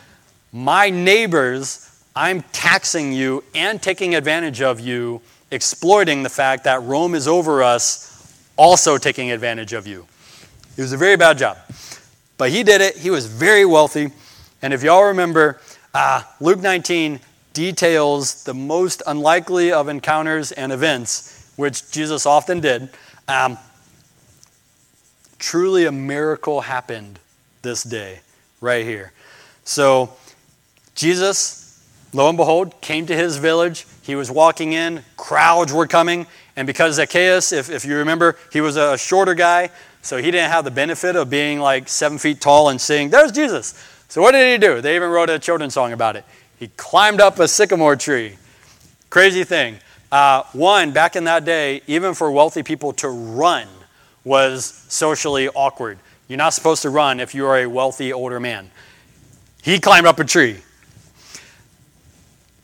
my 0.52 0.90
neighbors, 0.90 2.04
I'm 2.16 2.42
taxing 2.52 3.14
you 3.14 3.44
and 3.54 3.80
taking 3.80 4.16
advantage 4.16 4.60
of 4.64 4.80
you 4.80 5.22
exploiting 5.52 6.24
the 6.24 6.32
fact 6.32 6.64
that 6.64 6.82
Rome 6.82 7.14
is 7.14 7.28
over 7.28 7.62
us, 7.62 8.44
also 8.56 8.98
taking 8.98 9.30
advantage 9.30 9.72
of 9.72 9.86
you. 9.86 10.08
It 10.78 10.82
was 10.82 10.92
a 10.92 10.98
very 10.98 11.16
bad 11.16 11.38
job. 11.38 11.60
But 12.40 12.50
he 12.50 12.64
did 12.64 12.82
it. 12.82 12.98
He 12.98 13.12
was 13.12 13.28
very 13.28 13.66
wealthy. 13.66 14.10
And 14.64 14.74
if 14.74 14.82
y'all 14.82 15.04
remember, 15.04 15.62
uh, 15.94 16.24
Luke 16.40 16.60
19 16.60 17.20
details 17.54 18.46
the 18.46 18.56
most 18.56 19.04
unlikely 19.06 19.72
of 19.72 19.90
encounters 19.90 20.52
and 20.52 20.72
events, 20.72 21.54
which 21.56 21.92
Jesus 21.92 22.26
often 22.26 22.62
did. 22.62 22.90
Um, 23.28 23.60
truly, 25.40 25.86
a 25.86 25.92
miracle 25.92 26.62
happened 26.62 27.20
this 27.62 27.84
day, 27.84 28.20
right 28.62 28.86
here. 28.86 29.12
So, 29.64 30.14
Jesus, 30.96 31.84
lo 32.14 32.30
and 32.30 32.38
behold, 32.38 32.80
came 32.82 33.06
to 33.08 33.16
his 33.16 33.38
village. 33.38 33.88
He 34.04 34.16
was 34.16 34.30
walking 34.30 34.74
in, 34.74 35.04
crowds 35.18 35.74
were 35.74 35.88
coming, 35.88 36.28
and 36.56 36.68
because 36.68 36.96
Zacchaeus, 36.96 37.52
if, 37.52 37.70
if 37.70 37.86
you 37.86 37.98
remember, 37.98 38.36
he 38.52 38.62
was 38.62 38.76
a 38.76 38.98
shorter 38.98 39.34
guy, 39.34 39.70
so 40.02 40.18
he 40.18 40.32
didn't 40.32 40.52
have 40.52 40.66
the 40.66 40.72
benefit 40.72 41.16
of 41.16 41.30
being 41.30 41.60
like 41.60 41.88
seven 41.88 42.18
feet 42.18 42.42
tall 42.42 42.70
and 42.70 42.80
saying, 42.80 43.10
There's 43.10 43.32
Jesus. 43.32 43.74
So 44.08 44.22
what 44.22 44.32
did 44.32 44.52
he 44.52 44.58
do? 44.66 44.82
They 44.82 44.96
even 44.96 45.10
wrote 45.10 45.30
a 45.30 45.38
children's 45.38 45.74
song 45.74 45.94
about 45.94 46.16
it. 46.16 46.26
He 46.58 46.68
climbed 46.76 47.22
up 47.22 47.40
a 47.40 47.48
sycamore 47.48 47.96
tree. 47.96 48.38
Crazy 49.10 49.44
thing. 49.44 49.78
Uh, 50.12 50.44
one, 50.54 50.92
back 50.92 51.16
in 51.16 51.26
that 51.26 51.46
day, 51.46 51.82
even 51.86 52.14
for 52.14 52.32
wealthy 52.32 52.64
people 52.64 52.92
to 52.94 53.08
run 53.10 53.68
was 54.24 54.66
socially 54.88 55.50
awkward. 55.50 56.00
You're 56.28 56.38
not 56.38 56.54
supposed 56.54 56.82
to 56.84 56.90
run 56.90 57.20
if 57.20 57.34
you 57.34 57.46
are 57.46 57.58
a 57.58 57.66
wealthy 57.66 58.14
older 58.14 58.40
man. 58.40 58.70
He 59.64 59.80
climbed 59.80 60.08
up 60.08 60.20
a 60.20 60.26
tree. 60.26 60.58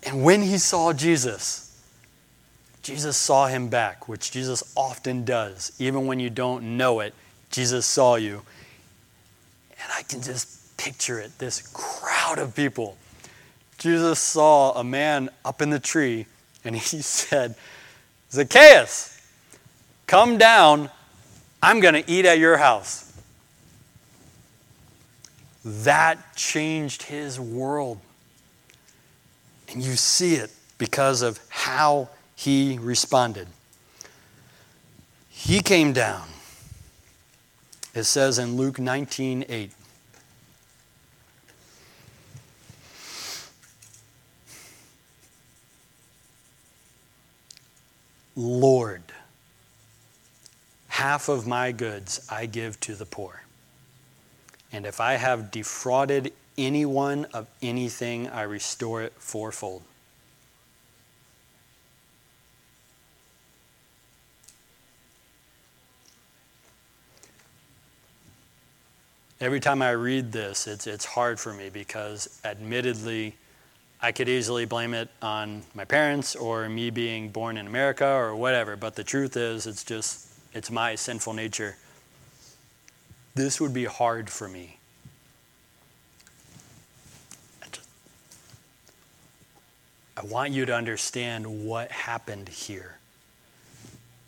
And 0.03 0.23
when 0.23 0.41
he 0.41 0.57
saw 0.57 0.93
Jesus, 0.93 1.65
Jesus 2.83 3.17
saw 3.17 3.47
him 3.47 3.69
back, 3.69 4.07
which 4.07 4.29
Jesus 4.29 4.71
often 4.75 5.25
does. 5.25 5.71
Even 5.79 6.05
when 6.05 6.19
you 6.19 6.29
don't 6.29 6.77
know 6.77 6.99
it, 6.99 7.15
Jesus 7.49 7.85
saw 7.85 8.15
you. 8.15 8.43
And 9.81 9.91
I 9.97 10.03
can 10.03 10.21
just 10.21 10.77
picture 10.77 11.19
it 11.19 11.37
this 11.39 11.67
crowd 11.73 12.37
of 12.37 12.55
people. 12.55 12.97
Jesus 13.79 14.19
saw 14.19 14.73
a 14.79 14.83
man 14.83 15.29
up 15.43 15.61
in 15.61 15.71
the 15.71 15.79
tree 15.79 16.27
and 16.63 16.75
he 16.75 16.81
said, 17.01 17.55
Zacchaeus, 18.31 19.19
come 20.07 20.37
down. 20.37 20.89
I'm 21.65 21.79
going 21.79 21.95
to 21.95 22.07
eat 22.07 22.25
at 22.25 22.37
your 22.37 22.57
house. 22.57 23.11
That 25.65 26.35
changed 26.35 27.01
his 27.01 27.39
world. 27.39 27.99
And 29.69 29.83
you 29.83 29.95
see 29.95 30.35
it 30.35 30.51
because 30.77 31.23
of 31.23 31.39
how 31.49 32.09
he 32.35 32.77
responded. 32.77 33.47
He 35.27 35.59
came 35.59 35.91
down. 35.91 36.27
It 37.95 38.03
says 38.03 38.37
in 38.37 38.57
Luke 38.57 38.77
19 38.77 39.45
8. 39.49 39.71
Lord, 48.35 49.01
half 50.95 51.27
of 51.27 51.45
my 51.45 51.73
goods 51.73 52.25
I 52.29 52.45
give 52.45 52.79
to 52.79 52.95
the 52.95 53.05
poor. 53.05 53.43
And 54.71 54.85
if 54.85 55.01
I 55.01 55.15
have 55.15 55.51
defrauded 55.51 56.31
anyone 56.57 57.25
of 57.33 57.47
anything, 57.61 58.29
I 58.29 58.43
restore 58.43 59.03
it 59.03 59.11
fourfold. 59.17 59.81
every 69.41 69.59
time 69.59 69.81
I 69.81 69.91
read 69.91 70.31
this, 70.31 70.65
it's, 70.65 70.87
it's 70.87 71.03
hard 71.05 71.39
for 71.39 71.53
me 71.53 71.69
because, 71.69 72.39
admittedly, 72.45 73.35
I 74.01 74.13
could 74.13 74.29
easily 74.29 74.65
blame 74.65 74.93
it 74.93 75.09
on 75.21 75.61
my 75.75 75.83
parents 75.83 76.35
or 76.37 76.67
me 76.69 76.89
being 76.89 77.29
born 77.29 77.57
in 77.57 77.67
America 77.67 78.07
or 78.07 78.33
whatever, 78.33 78.75
but 78.77 78.95
the 78.95 79.03
truth 79.03 79.35
is, 79.35 79.67
it's 79.67 79.83
just, 79.83 80.34
it's 80.55 80.71
my 80.71 80.95
sinful 80.95 81.33
nature. 81.33 81.75
This 83.35 83.59
would 83.59 83.73
be 83.73 83.83
hard 83.83 84.29
for 84.29 84.47
me. 84.47 84.77
I, 90.17 90.23
want 90.23 90.53
you 90.53 90.65
to 90.65 90.73
understand 90.73 91.65
what 91.65 91.91
happened 91.91 92.47
here. 92.47 92.97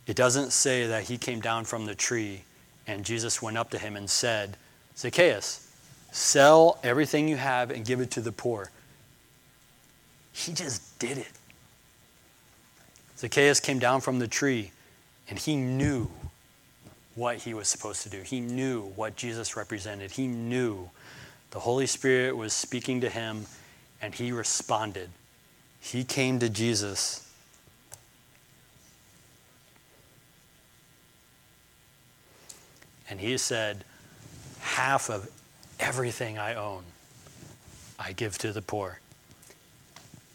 It 0.06 0.18
doesn't 0.18 0.52
say 0.52 0.86
that 0.88 1.04
he 1.04 1.18
came 1.18 1.40
down 1.40 1.64
from 1.64 1.86
the 1.86 1.96
tree 1.96 2.44
and 2.86 3.06
Jesus 3.06 3.42
went 3.42 3.58
up 3.58 3.70
to 3.70 3.78
him 3.78 3.96
and 3.96 4.10
said, 4.10 4.58
Zacchaeus, 4.98 5.72
sell 6.12 6.78
everything 6.84 7.30
you 7.30 7.38
have 7.38 7.72
and 7.72 7.86
give 7.86 8.02
it 8.02 8.12
to 8.12 8.22
the 8.22 8.34
poor. 8.34 8.70
He 10.34 10.52
just 10.52 11.00
did 11.00 11.18
it. 11.18 11.32
Zacchaeus 13.18 13.62
came 13.62 13.80
down 13.80 14.02
from 14.02 14.20
the 14.20 14.28
tree 14.28 14.72
and 15.30 15.38
he 15.38 15.56
knew 15.56 16.10
what 17.16 17.38
he 17.38 17.54
was 17.54 17.68
supposed 17.68 18.04
to 18.04 18.10
do. 18.10 18.22
He 18.22 18.40
knew 18.40 18.84
what 18.96 19.16
Jesus 19.16 19.58
represented. 19.58 20.12
He 20.12 20.28
knew 20.28 20.90
the 21.52 21.60
Holy 21.60 21.88
Spirit 21.88 22.38
was 22.38 22.54
speaking 22.54 23.02
to 23.02 23.10
him 23.10 23.46
and 24.02 24.14
he 24.14 24.32
responded. 24.32 25.10
He 25.80 26.04
came 26.04 26.40
to 26.40 26.50
Jesus. 26.50 27.28
And 33.10 33.20
he 33.20 33.38
said, 33.38 33.84
Half 34.60 35.10
of 35.10 35.30
everything 35.80 36.38
I 36.38 36.56
own, 36.56 36.84
I 37.98 38.12
give 38.12 38.38
to 38.40 38.52
the 38.52 38.62
poor. 38.62 39.00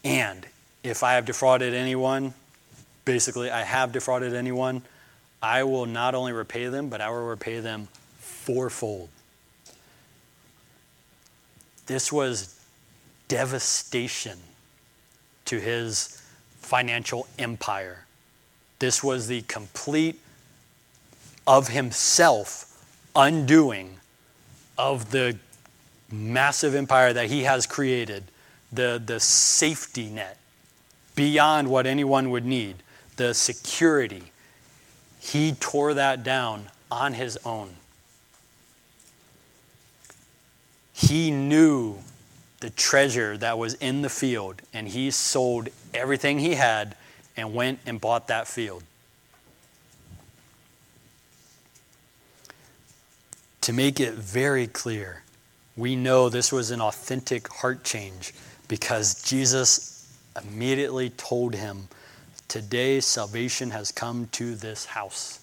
And 0.04 0.46
if 0.82 1.02
I 1.02 1.12
have 1.12 1.26
defrauded 1.26 1.74
anyone, 1.74 2.34
basically, 3.04 3.50
I 3.50 3.62
have 3.62 3.92
defrauded 3.92 4.34
anyone, 4.34 4.82
I 5.42 5.64
will 5.64 5.86
not 5.86 6.14
only 6.14 6.32
repay 6.32 6.68
them, 6.68 6.88
but 6.88 7.00
I 7.00 7.10
will 7.10 7.26
repay 7.26 7.60
them 7.60 7.88
fourfold. 8.18 9.08
This 11.86 12.12
was 12.12 12.58
devastation 13.28 14.38
to 15.46 15.58
his 15.58 16.22
financial 16.60 17.26
empire. 17.38 18.06
This 18.78 19.02
was 19.02 19.26
the 19.26 19.42
complete 19.42 20.20
of 21.46 21.68
himself 21.68 22.68
undoing 23.14 23.96
of 24.78 25.10
the 25.10 25.36
massive 26.10 26.74
empire 26.74 27.12
that 27.12 27.30
he 27.30 27.42
has 27.42 27.66
created 27.66 28.24
the, 28.72 29.02
the 29.04 29.20
safety 29.20 30.08
net 30.08 30.38
beyond 31.14 31.68
what 31.68 31.86
anyone 31.86 32.30
would 32.30 32.44
need, 32.44 32.76
the 33.16 33.34
security. 33.34 34.32
He 35.20 35.52
tore 35.52 35.94
that 35.94 36.22
down 36.22 36.70
on 36.90 37.14
his 37.14 37.38
own. 37.44 37.76
He 40.92 41.30
knew 41.30 41.98
the 42.60 42.70
treasure 42.70 43.36
that 43.38 43.58
was 43.58 43.74
in 43.74 44.02
the 44.02 44.08
field, 44.08 44.62
and 44.72 44.88
he 44.88 45.10
sold 45.10 45.68
everything 45.92 46.38
he 46.38 46.54
had 46.54 46.94
and 47.36 47.54
went 47.54 47.80
and 47.86 48.00
bought 48.00 48.28
that 48.28 48.46
field. 48.46 48.84
To 53.62 53.72
make 53.72 54.00
it 54.00 54.14
very 54.14 54.66
clear, 54.66 55.22
we 55.76 55.96
know 55.96 56.28
this 56.28 56.52
was 56.52 56.70
an 56.70 56.80
authentic 56.80 57.48
heart 57.48 57.84
change 57.84 58.32
because 58.68 59.22
Jesus 59.22 60.06
immediately 60.40 61.10
told 61.10 61.54
him, 61.54 61.88
Today 62.52 63.00
salvation 63.00 63.70
has 63.70 63.90
come 63.90 64.28
to 64.32 64.54
this 64.54 64.84
house. 64.84 65.40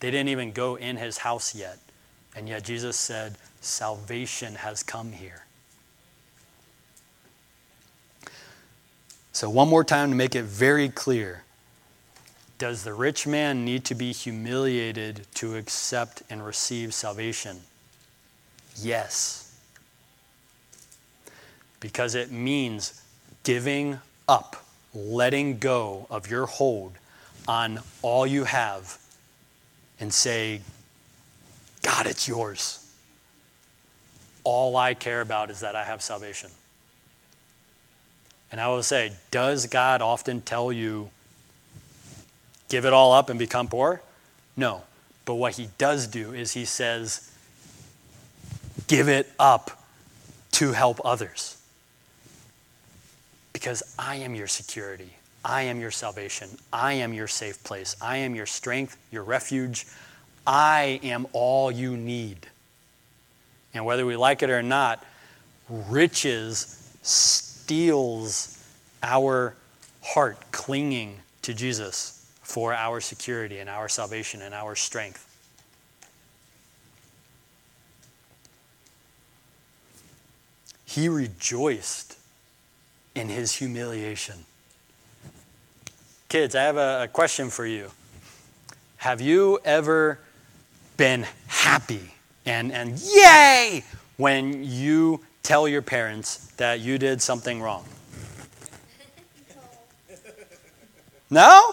They 0.00 0.10
didn't 0.10 0.30
even 0.30 0.52
go 0.52 0.76
in 0.76 0.96
his 0.96 1.18
house 1.18 1.54
yet. 1.54 1.76
And 2.34 2.48
yet 2.48 2.64
Jesus 2.64 2.96
said, 2.96 3.36
Salvation 3.60 4.54
has 4.54 4.82
come 4.82 5.12
here. 5.12 5.44
So, 9.32 9.50
one 9.50 9.68
more 9.68 9.84
time 9.84 10.08
to 10.08 10.16
make 10.16 10.34
it 10.34 10.44
very 10.44 10.88
clear 10.88 11.42
Does 12.56 12.84
the 12.84 12.94
rich 12.94 13.26
man 13.26 13.62
need 13.66 13.84
to 13.84 13.94
be 13.94 14.10
humiliated 14.10 15.26
to 15.34 15.56
accept 15.56 16.22
and 16.30 16.42
receive 16.42 16.94
salvation? 16.94 17.60
Yes 18.78 19.44
because 21.84 22.14
it 22.14 22.32
means 22.32 23.02
giving 23.42 23.98
up, 24.26 24.64
letting 24.94 25.58
go 25.58 26.06
of 26.08 26.30
your 26.30 26.46
hold 26.46 26.92
on 27.46 27.80
all 28.02 28.26
you 28.26 28.44
have 28.44 28.98
and 30.00 30.12
say, 30.12 30.60
God, 31.82 32.06
it's 32.06 32.28
yours. 32.28 32.80
All 34.44 34.76
I 34.76 34.94
care 34.94 35.20
about 35.20 35.50
is 35.50 35.60
that 35.60 35.74
I 35.74 35.84
have 35.84 36.02
salvation. 36.02 36.50
And 38.52 38.60
I 38.60 38.68
will 38.68 38.82
say, 38.82 39.12
does 39.30 39.66
God 39.66 40.00
often 40.00 40.40
tell 40.40 40.72
you, 40.72 41.10
give 42.68 42.84
it 42.84 42.92
all 42.92 43.12
up 43.12 43.30
and 43.30 43.38
become 43.38 43.68
poor? 43.68 44.00
No. 44.56 44.82
But 45.24 45.34
what 45.34 45.56
he 45.56 45.70
does 45.78 46.06
do 46.06 46.32
is 46.32 46.52
he 46.52 46.64
says, 46.64 47.30
give 48.86 49.08
it 49.08 49.30
up 49.38 49.82
to 50.52 50.72
help 50.72 51.00
others 51.04 51.56
because 53.54 53.82
I 53.98 54.16
am 54.16 54.34
your 54.34 54.48
security. 54.48 55.16
I 55.42 55.62
am 55.62 55.80
your 55.80 55.90
salvation. 55.90 56.50
I 56.72 56.94
am 56.94 57.14
your 57.14 57.28
safe 57.28 57.64
place. 57.64 57.96
I 58.02 58.18
am 58.18 58.34
your 58.34 58.44
strength, 58.44 58.98
your 59.10 59.22
refuge. 59.22 59.86
I 60.46 61.00
am 61.02 61.26
all 61.32 61.70
you 61.70 61.96
need. 61.96 62.46
And 63.72 63.86
whether 63.86 64.04
we 64.04 64.16
like 64.16 64.42
it 64.42 64.50
or 64.50 64.62
not, 64.62 65.02
riches 65.68 66.92
steals 67.02 68.62
our 69.02 69.54
heart 70.02 70.38
clinging 70.50 71.18
to 71.42 71.54
Jesus 71.54 72.30
for 72.42 72.74
our 72.74 73.00
security 73.00 73.58
and 73.58 73.70
our 73.70 73.88
salvation 73.88 74.42
and 74.42 74.52
our 74.52 74.74
strength. 74.74 75.30
He 80.84 81.08
rejoiced 81.08 82.18
in 83.14 83.28
his 83.28 83.52
humiliation. 83.52 84.44
Kids, 86.28 86.54
I 86.54 86.62
have 86.62 86.76
a, 86.76 87.08
question 87.12 87.48
for 87.48 87.64
you. 87.66 87.90
Have 88.96 89.20
you 89.20 89.60
ever 89.64 90.18
been 90.96 91.26
happy 91.46 92.14
and, 92.44 92.72
and 92.72 92.98
yay 92.98 93.84
when 94.16 94.64
you 94.64 95.20
tell 95.42 95.68
your 95.68 95.82
parents 95.82 96.46
that 96.56 96.80
you 96.80 96.98
did 96.98 97.22
something 97.22 97.62
wrong? 97.62 97.84
No? 101.30 101.72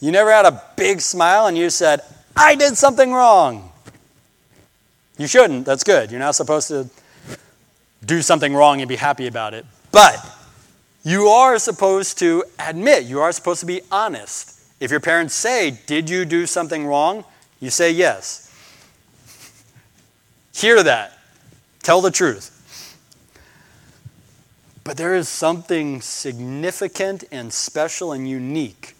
You 0.00 0.10
never 0.12 0.30
had 0.32 0.46
a 0.46 0.62
big 0.76 1.00
smile 1.00 1.46
and 1.46 1.56
you 1.56 1.70
said, 1.70 2.02
I 2.36 2.56
did 2.56 2.76
something 2.76 3.12
wrong. 3.12 3.72
You 5.16 5.26
shouldn't. 5.26 5.64
That's 5.64 5.84
good. 5.84 6.10
You're 6.10 6.20
not 6.20 6.34
supposed 6.34 6.68
to 6.68 6.90
do 8.04 8.22
something 8.22 8.54
wrong 8.54 8.80
and 8.80 8.88
be 8.88 8.96
happy 8.96 9.26
about 9.26 9.54
it. 9.54 9.64
But 9.92 10.26
you 11.04 11.28
are 11.28 11.58
supposed 11.58 12.18
to 12.18 12.44
admit, 12.58 13.04
you 13.04 13.20
are 13.20 13.30
supposed 13.30 13.60
to 13.60 13.66
be 13.66 13.82
honest. 13.92 14.58
If 14.80 14.90
your 14.90 15.00
parents 15.00 15.34
say, 15.34 15.78
Did 15.86 16.10
you 16.10 16.24
do 16.24 16.46
something 16.46 16.86
wrong? 16.86 17.24
you 17.60 17.70
say 17.70 17.92
yes. 17.92 18.48
Hear 20.52 20.82
that. 20.82 21.16
Tell 21.82 22.00
the 22.00 22.10
truth. 22.10 22.48
But 24.82 24.96
there 24.96 25.14
is 25.14 25.28
something 25.28 26.00
significant 26.00 27.22
and 27.30 27.52
special 27.52 28.10
and 28.12 28.28
unique 28.28 28.96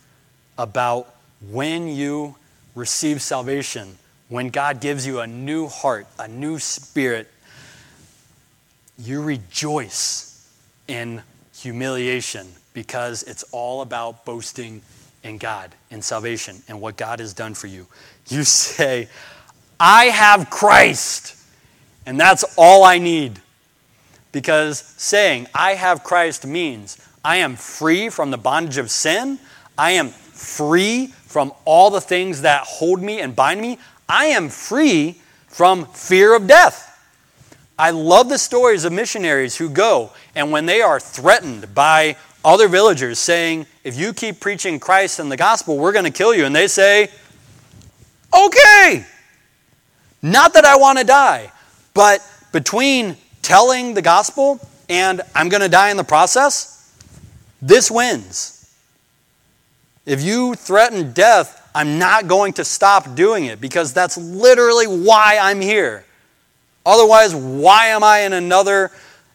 about 0.57 1.13
when 1.51 1.89
you 1.89 2.37
receive 2.77 3.21
salvation, 3.21 3.99
when 4.29 4.51
God 4.51 4.81
gives 4.81 5.07
you 5.07 5.19
a 5.19 5.27
new 5.27 5.67
heart, 5.67 6.07
a 6.19 6.29
new 6.29 6.61
spirit, 6.61 7.29
you 8.97 9.21
rejoice 9.21 10.32
in 10.93 11.23
humiliation 11.55 12.47
because 12.75 13.23
it's 13.23 13.45
all 13.45 13.81
about 13.81 14.27
boasting 14.27 14.83
in 15.23 15.39
God 15.39 15.75
and 15.91 16.05
salvation 16.05 16.63
and 16.69 16.81
what 16.83 16.99
God 16.99 17.19
has 17.19 17.33
done 17.33 17.55
for 17.55 17.67
you. 17.67 17.87
You 18.29 18.45
say, 18.45 19.09
I 19.81 20.07
have 20.07 20.51
Christ, 20.51 21.35
and 22.05 22.21
that's 22.21 22.45
all 22.57 22.85
I 22.85 22.99
need. 22.99 23.41
Because 24.33 24.81
saying, 24.99 25.47
I 25.55 25.75
have 25.75 26.05
Christ 26.05 26.47
means 26.47 26.99
I 27.25 27.37
am 27.37 27.57
free 27.57 28.11
from 28.11 28.31
the 28.31 28.39
bondage 28.39 28.77
of 28.77 28.91
sin, 28.91 29.39
I 29.79 29.93
am 29.93 30.09
free 30.09 31.07
from 31.07 31.53
all 31.65 31.89
the 31.91 32.01
things 32.01 32.43
that 32.43 32.65
hold 32.65 33.01
me 33.01 33.21
and 33.21 33.35
bind 33.35 33.63
me, 33.63 33.79
I 34.09 34.27
am 34.27 34.51
free 34.51 35.21
from 35.49 35.87
fear 35.87 36.35
of 36.37 36.47
death. 36.47 36.92
I 37.79 37.91
love 37.91 38.29
the 38.29 38.39
stories 38.39 38.85
of 38.85 38.93
missionaries 38.93 39.57
who 39.57 39.69
go 39.69 40.13
and 40.35 40.53
when 40.53 40.67
they 40.67 40.83
are 40.83 41.01
threatened 41.01 41.75
by 41.75 42.17
other 42.45 42.69
villagers 42.69 43.19
saying, 43.19 43.67
if 43.85 43.97
you 43.97 44.13
keep 44.13 44.41
preaching 44.41 44.81
Christ 44.81 45.19
and 45.19 45.31
the 45.31 45.37
gospel, 45.37 45.79
we're 45.79 45.93
going 45.93 46.05
to 46.05 46.11
kill 46.11 46.35
you. 46.35 46.45
And 46.45 46.55
they 46.55 46.69
say, 46.69 47.09
okay. 48.35 49.07
Not 50.23 50.55
that 50.55 50.65
I 50.65 50.77
want 50.77 50.99
to 50.99 51.05
die, 51.05 51.51
but 51.95 52.21
between 52.53 53.17
telling 53.43 53.95
the 53.95 54.03
gospel 54.03 54.61
and 54.89 55.21
I'm 55.35 55.49
going 55.49 55.63
to 55.63 55.69
die 55.69 55.91
in 55.91 55.97
the 55.97 56.05
process, 56.05 56.95
this 57.61 57.91
wins. 57.91 58.59
If 60.05 60.23
you 60.23 60.55
threaten 60.55 61.13
death, 61.13 61.71
I'm 61.75 61.99
not 61.99 62.27
going 62.29 62.53
to 62.55 62.65
stop 62.65 63.15
doing 63.15 63.47
it 63.47 63.61
because 63.61 63.93
that's 63.93 64.19
literally 64.19 64.87
why 64.87 65.39
I'm 65.41 65.61
here. 65.61 66.05
Otherwise, 66.85 67.35
why 67.35 67.89
am 67.89 68.03
I 68.03 68.21
in 68.21 68.33
another 68.33 68.91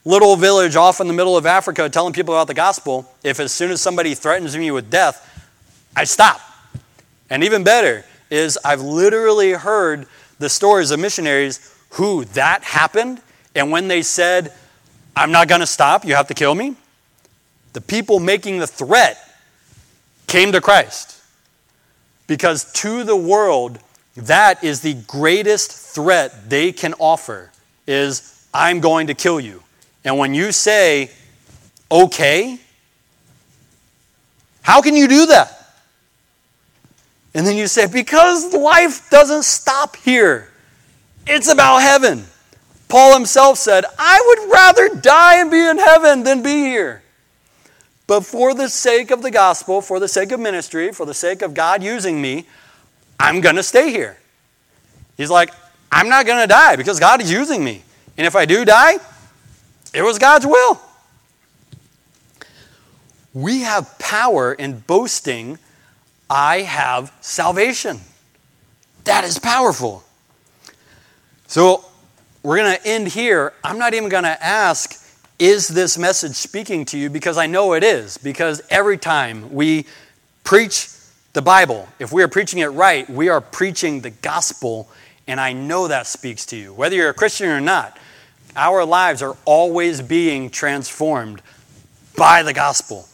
little 0.05 0.35
village 0.35 0.75
off 0.75 1.01
in 1.01 1.07
the 1.07 1.13
middle 1.13 1.37
of 1.37 1.45
Africa 1.45 1.89
telling 1.89 2.13
people 2.13 2.33
about 2.33 2.47
the 2.47 2.53
gospel 2.53 3.11
if 3.23 3.39
as 3.39 3.51
soon 3.51 3.71
as 3.71 3.81
somebody 3.81 4.15
threatens 4.15 4.57
me 4.57 4.71
with 4.71 4.89
death, 4.89 5.23
I 5.95 6.03
stop? 6.03 6.41
And 7.29 7.43
even 7.43 7.63
better 7.63 8.05
is 8.29 8.57
I've 8.63 8.81
literally 8.81 9.51
heard 9.51 10.07
the 10.39 10.49
stories 10.49 10.91
of 10.91 10.99
missionaries 10.99 11.73
who 11.91 12.25
that 12.25 12.63
happened, 12.63 13.21
and 13.55 13.71
when 13.71 13.87
they 13.87 14.01
said, 14.01 14.53
I'm 15.15 15.31
not 15.31 15.47
going 15.47 15.61
to 15.61 15.67
stop, 15.67 16.05
you 16.05 16.15
have 16.15 16.27
to 16.27 16.33
kill 16.33 16.53
me, 16.53 16.75
the 17.73 17.81
people 17.81 18.19
making 18.19 18.59
the 18.59 18.67
threat 18.67 19.17
came 20.27 20.51
to 20.51 20.61
Christ. 20.61 21.21
Because 22.27 22.71
to 22.73 23.03
the 23.03 23.15
world, 23.15 23.79
that 24.17 24.63
is 24.63 24.81
the 24.81 24.95
greatest 24.95 25.71
threat 25.71 26.49
they 26.49 26.71
can 26.71 26.93
offer 26.99 27.51
is 27.85 28.45
I'm 28.53 28.79
going 28.79 29.07
to 29.07 29.13
kill 29.13 29.39
you. 29.39 29.63
And 30.03 30.17
when 30.17 30.33
you 30.33 30.51
say, 30.51 31.11
okay, 31.91 32.59
how 34.61 34.81
can 34.81 34.95
you 34.95 35.07
do 35.07 35.27
that? 35.27 35.53
And 37.33 37.45
then 37.45 37.55
you 37.55 37.67
say, 37.67 37.85
because 37.87 38.53
life 38.53 39.09
doesn't 39.11 39.43
stop 39.43 39.95
here, 39.95 40.51
it's 41.27 41.51
about 41.51 41.83
heaven. 41.83 42.25
Paul 42.89 43.13
himself 43.13 43.57
said, 43.57 43.85
I 43.99 44.23
would 44.27 44.51
rather 44.51 44.99
die 44.99 45.41
and 45.41 45.51
be 45.51 45.59
in 45.59 45.77
heaven 45.77 46.23
than 46.23 46.41
be 46.41 46.63
here. 46.63 47.03
But 48.07 48.25
for 48.25 48.53
the 48.53 48.69
sake 48.69 49.11
of 49.11 49.21
the 49.21 49.29
gospel, 49.29 49.81
for 49.81 49.99
the 49.99 50.07
sake 50.07 50.31
of 50.31 50.39
ministry, 50.39 50.91
for 50.93 51.05
the 51.05 51.13
sake 51.13 51.41
of 51.41 51.53
God 51.53 51.83
using 51.83 52.21
me, 52.21 52.47
I'm 53.19 53.41
going 53.41 53.55
to 53.55 53.63
stay 53.63 53.91
here. 53.91 54.17
He's 55.17 55.29
like, 55.29 55.51
I'm 55.91 56.09
not 56.09 56.25
going 56.25 56.41
to 56.41 56.47
die 56.47 56.75
because 56.75 56.99
God 56.99 57.21
is 57.21 57.31
using 57.31 57.63
me. 57.63 57.81
And 58.17 58.27
if 58.27 58.35
I 58.35 58.45
do 58.45 58.65
die, 58.65 58.97
it 59.93 60.01
was 60.01 60.19
God's 60.19 60.45
will. 60.45 60.79
We 63.33 63.61
have 63.61 63.97
power 63.99 64.53
in 64.53 64.79
boasting, 64.79 65.59
I 66.29 66.61
have 66.61 67.13
salvation. 67.21 67.99
That 69.03 69.23
is 69.23 69.39
powerful. 69.39 70.03
So 71.47 71.85
we're 72.43 72.57
going 72.57 72.75
to 72.75 72.87
end 72.87 73.07
here. 73.07 73.53
I'm 73.63 73.77
not 73.77 73.93
even 73.93 74.09
going 74.09 74.23
to 74.23 74.43
ask, 74.43 75.03
is 75.39 75.67
this 75.67 75.97
message 75.97 76.35
speaking 76.35 76.83
to 76.85 76.97
you? 76.97 77.09
Because 77.09 77.37
I 77.37 77.45
know 77.45 77.73
it 77.73 77.83
is. 77.83 78.17
Because 78.17 78.61
every 78.69 78.97
time 78.97 79.53
we 79.53 79.85
preach 80.43 80.89
the 81.37 81.41
Bible, 81.43 81.87
if 81.99 82.11
we 82.11 82.23
are 82.23 82.27
preaching 82.27 82.57
it 82.61 82.69
right, 82.69 83.07
we 83.07 83.29
are 83.29 83.41
preaching 83.41 84.01
the 84.01 84.09
gospel, 84.09 84.89
and 85.27 85.39
I 85.39 85.53
know 85.53 85.87
that 85.87 86.07
speaks 86.07 86.47
to 86.47 86.57
you. 86.57 86.73
Whether 86.73 86.95
you're 86.95 87.11
a 87.11 87.13
Christian 87.13 87.47
or 87.47 87.61
not, 87.61 87.95
our 88.55 88.83
lives 88.83 89.21
are 89.21 89.37
always 89.45 90.01
being 90.01 90.49
transformed 90.49 91.43
by 92.15 92.41
the 92.41 92.53
gospel. 92.53 93.07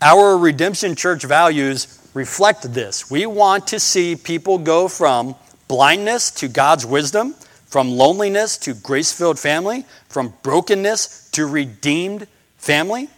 Our 0.00 0.38
Redemption 0.38 0.94
Church 0.94 1.22
values 1.24 2.08
reflect 2.14 2.72
this. 2.72 3.10
We 3.10 3.26
want 3.26 3.66
to 3.66 3.78
see 3.78 4.16
people 4.16 4.56
go 4.56 4.88
from 4.88 5.34
blindness 5.68 6.30
to 6.36 6.48
God's 6.48 6.86
wisdom, 6.86 7.34
from 7.66 7.90
loneliness 7.90 8.56
to 8.60 8.72
grace 8.72 9.12
filled 9.12 9.38
family, 9.38 9.84
from 10.08 10.32
brokenness 10.42 11.28
to 11.32 11.44
redeemed 11.44 12.26
family. 12.56 13.10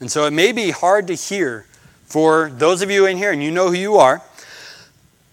And 0.00 0.10
so 0.10 0.24
it 0.24 0.30
may 0.30 0.52
be 0.52 0.70
hard 0.70 1.08
to 1.08 1.14
hear 1.14 1.66
for 2.08 2.50
those 2.50 2.82
of 2.82 2.90
you 2.90 3.06
in 3.06 3.16
here, 3.16 3.32
and 3.32 3.42
you 3.42 3.50
know 3.50 3.68
who 3.68 3.74
you 3.74 3.96
are. 3.96 4.22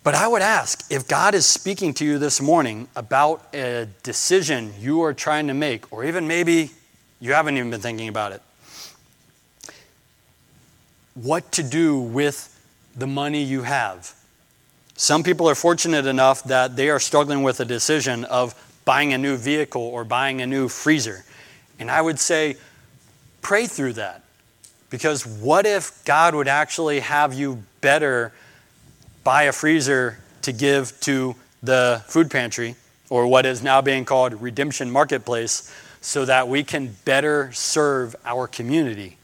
But 0.03 0.13
I 0.13 0.27
would 0.27 0.43
ask 0.43 0.91
if 0.91 1.07
God 1.07 1.33
is 1.33 1.47
speaking 1.47 1.93
to 1.95 2.05
you 2.05 2.19
this 2.19 2.39
morning 2.39 2.87
about 2.95 3.47
a 3.55 3.87
decision 4.03 4.73
you 4.79 5.01
are 5.01 5.13
trying 5.13 5.47
to 5.47 5.53
make, 5.53 5.91
or 5.91 6.05
even 6.05 6.27
maybe 6.27 6.69
you 7.19 7.33
haven't 7.33 7.57
even 7.57 7.71
been 7.71 7.81
thinking 7.81 8.07
about 8.07 8.33
it, 8.33 8.41
what 11.15 11.51
to 11.53 11.63
do 11.63 11.97
with 11.97 12.51
the 12.95 13.07
money 13.07 13.41
you 13.41 13.63
have. 13.63 14.13
Some 14.97 15.23
people 15.23 15.49
are 15.49 15.55
fortunate 15.55 16.05
enough 16.05 16.43
that 16.43 16.75
they 16.75 16.89
are 16.89 16.99
struggling 16.99 17.41
with 17.41 17.59
a 17.61 17.65
decision 17.65 18.25
of 18.25 18.53
buying 18.83 19.13
a 19.13 19.17
new 19.17 19.37
vehicle 19.37 19.81
or 19.81 20.03
buying 20.03 20.41
a 20.41 20.45
new 20.45 20.67
freezer. 20.69 21.23
And 21.79 21.89
I 21.89 22.01
would 22.01 22.19
say, 22.19 22.57
pray 23.41 23.65
through 23.65 23.93
that. 23.93 24.24
Because 24.95 25.27
what 25.27 25.65
if 25.65 26.05
God 26.05 26.35
would 26.35 26.47
actually 26.47 27.01
have 27.01 27.33
you 27.33 27.61
better 27.81 28.31
buy 29.25 29.43
a 29.43 29.51
freezer 29.51 30.19
to 30.43 30.53
give 30.53 30.97
to 31.01 31.35
the 31.61 32.01
food 32.07 32.31
pantry, 32.31 32.75
or 33.09 33.27
what 33.27 33.45
is 33.45 33.61
now 33.61 33.81
being 33.81 34.05
called 34.05 34.41
Redemption 34.41 34.89
Marketplace, 34.89 35.69
so 35.99 36.23
that 36.23 36.47
we 36.47 36.63
can 36.63 36.95
better 37.03 37.51
serve 37.51 38.15
our 38.23 38.47
community? 38.47 39.17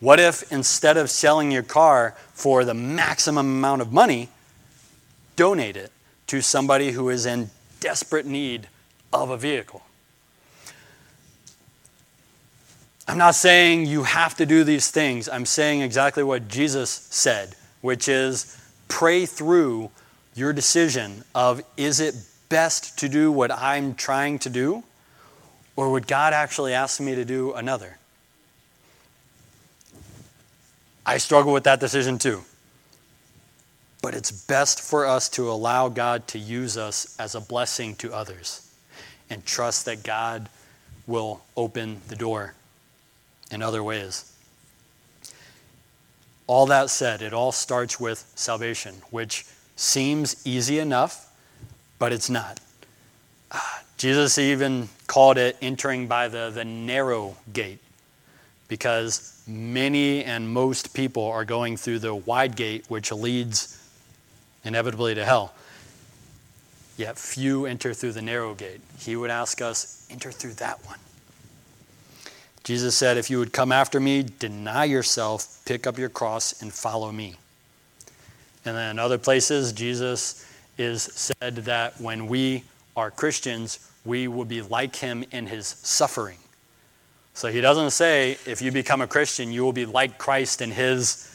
What 0.00 0.20
if 0.20 0.52
instead 0.52 0.98
of 0.98 1.08
selling 1.08 1.50
your 1.50 1.62
car 1.62 2.14
for 2.34 2.62
the 2.62 2.74
maximum 2.74 3.46
amount 3.46 3.80
of 3.80 3.90
money, 3.90 4.28
donate 5.34 5.78
it 5.78 5.90
to 6.26 6.42
somebody 6.42 6.90
who 6.90 7.08
is 7.08 7.24
in 7.24 7.48
desperate 7.80 8.26
need 8.26 8.68
of 9.14 9.30
a 9.30 9.38
vehicle? 9.38 9.80
I'm 13.08 13.16
not 13.16 13.34
saying 13.34 13.86
you 13.86 14.02
have 14.02 14.36
to 14.36 14.44
do 14.44 14.64
these 14.64 14.90
things. 14.90 15.30
I'm 15.30 15.46
saying 15.46 15.80
exactly 15.80 16.22
what 16.22 16.46
Jesus 16.46 16.90
said, 16.90 17.54
which 17.80 18.06
is 18.06 18.54
pray 18.88 19.24
through 19.24 19.90
your 20.34 20.52
decision 20.52 21.24
of 21.34 21.62
is 21.78 22.00
it 22.00 22.14
best 22.50 22.98
to 22.98 23.08
do 23.08 23.32
what 23.32 23.50
I'm 23.50 23.94
trying 23.94 24.38
to 24.40 24.50
do 24.50 24.84
or 25.74 25.90
would 25.92 26.06
God 26.06 26.34
actually 26.34 26.74
ask 26.74 27.00
me 27.00 27.14
to 27.14 27.24
do 27.24 27.54
another? 27.54 27.96
I 31.06 31.16
struggle 31.16 31.54
with 31.54 31.64
that 31.64 31.80
decision 31.80 32.18
too. 32.18 32.42
But 34.02 34.14
it's 34.14 34.30
best 34.30 34.82
for 34.82 35.06
us 35.06 35.30
to 35.30 35.50
allow 35.50 35.88
God 35.88 36.28
to 36.28 36.38
use 36.38 36.76
us 36.76 37.16
as 37.18 37.34
a 37.34 37.40
blessing 37.40 37.96
to 37.96 38.12
others 38.12 38.70
and 39.30 39.46
trust 39.46 39.86
that 39.86 40.02
God 40.02 40.50
will 41.06 41.40
open 41.56 42.02
the 42.08 42.14
door 42.14 42.54
in 43.50 43.62
other 43.62 43.82
ways. 43.82 44.32
All 46.46 46.66
that 46.66 46.90
said, 46.90 47.20
it 47.22 47.32
all 47.32 47.52
starts 47.52 48.00
with 48.00 48.30
salvation, 48.34 48.94
which 49.10 49.44
seems 49.76 50.46
easy 50.46 50.78
enough, 50.78 51.30
but 51.98 52.12
it's 52.12 52.30
not. 52.30 52.60
Jesus 53.98 54.38
even 54.38 54.88
called 55.06 55.38
it 55.38 55.56
entering 55.60 56.06
by 56.06 56.28
the, 56.28 56.50
the 56.50 56.64
narrow 56.64 57.36
gate 57.52 57.80
because 58.68 59.42
many 59.46 60.22
and 60.24 60.48
most 60.48 60.94
people 60.94 61.24
are 61.24 61.44
going 61.44 61.76
through 61.76 61.98
the 61.98 62.14
wide 62.14 62.54
gate, 62.54 62.84
which 62.88 63.10
leads 63.10 63.82
inevitably 64.64 65.14
to 65.14 65.24
hell. 65.24 65.54
Yet 66.96 67.18
few 67.18 67.66
enter 67.66 67.94
through 67.94 68.12
the 68.12 68.22
narrow 68.22 68.54
gate. 68.54 68.80
He 68.98 69.16
would 69.16 69.30
ask 69.30 69.62
us, 69.62 70.06
enter 70.10 70.30
through 70.30 70.54
that 70.54 70.84
one. 70.86 70.98
Jesus 72.68 72.94
said, 72.94 73.16
If 73.16 73.30
you 73.30 73.38
would 73.38 73.54
come 73.54 73.72
after 73.72 73.98
me, 73.98 74.26
deny 74.40 74.84
yourself, 74.84 75.62
pick 75.64 75.86
up 75.86 75.96
your 75.96 76.10
cross, 76.10 76.60
and 76.60 76.70
follow 76.70 77.10
me. 77.10 77.36
And 78.66 78.76
then 78.76 78.98
other 78.98 79.16
places, 79.16 79.72
Jesus 79.72 80.46
is 80.76 81.00
said 81.00 81.56
that 81.56 81.98
when 81.98 82.26
we 82.26 82.64
are 82.94 83.10
Christians, 83.10 83.90
we 84.04 84.28
will 84.28 84.44
be 84.44 84.60
like 84.60 84.96
him 84.96 85.24
in 85.32 85.46
his 85.46 85.66
suffering. 85.66 86.36
So 87.32 87.50
he 87.50 87.62
doesn't 87.62 87.92
say, 87.92 88.36
if 88.44 88.60
you 88.60 88.70
become 88.70 89.00
a 89.00 89.06
Christian, 89.06 89.50
you 89.50 89.64
will 89.64 89.72
be 89.72 89.86
like 89.86 90.18
Christ 90.18 90.60
in 90.60 90.70
his 90.70 91.26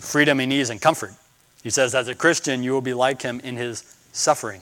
freedom 0.00 0.38
and 0.38 0.52
ease 0.52 0.68
and 0.68 0.82
comfort. 0.82 1.14
He 1.62 1.70
says, 1.70 1.94
as 1.94 2.08
a 2.08 2.14
Christian, 2.14 2.62
you 2.62 2.72
will 2.72 2.82
be 2.82 2.92
like 2.92 3.22
him 3.22 3.40
in 3.40 3.56
his 3.56 3.96
suffering. 4.12 4.60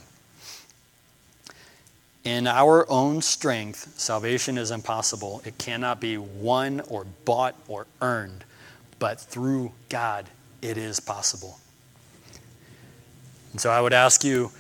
In 2.25 2.47
our 2.47 2.89
own 2.89 3.21
strength, 3.21 3.99
salvation 3.99 4.57
is 4.57 4.71
impossible. 4.71 5.43
It 5.45 5.59
cannot 5.59 6.01
be 6.01 6.19
won 6.19 6.81
or 6.89 7.05
bought 7.25 7.57
or 7.67 7.87
earned, 8.01 8.45
but 9.01 9.21
through 9.21 9.73
God, 9.89 10.31
it 10.61 10.79
is 10.79 11.01
possible. 11.01 11.59
And 13.51 13.61
so 13.61 13.71
I 13.71 13.81
would 13.81 13.93
ask 13.93 14.23
you 14.23 14.53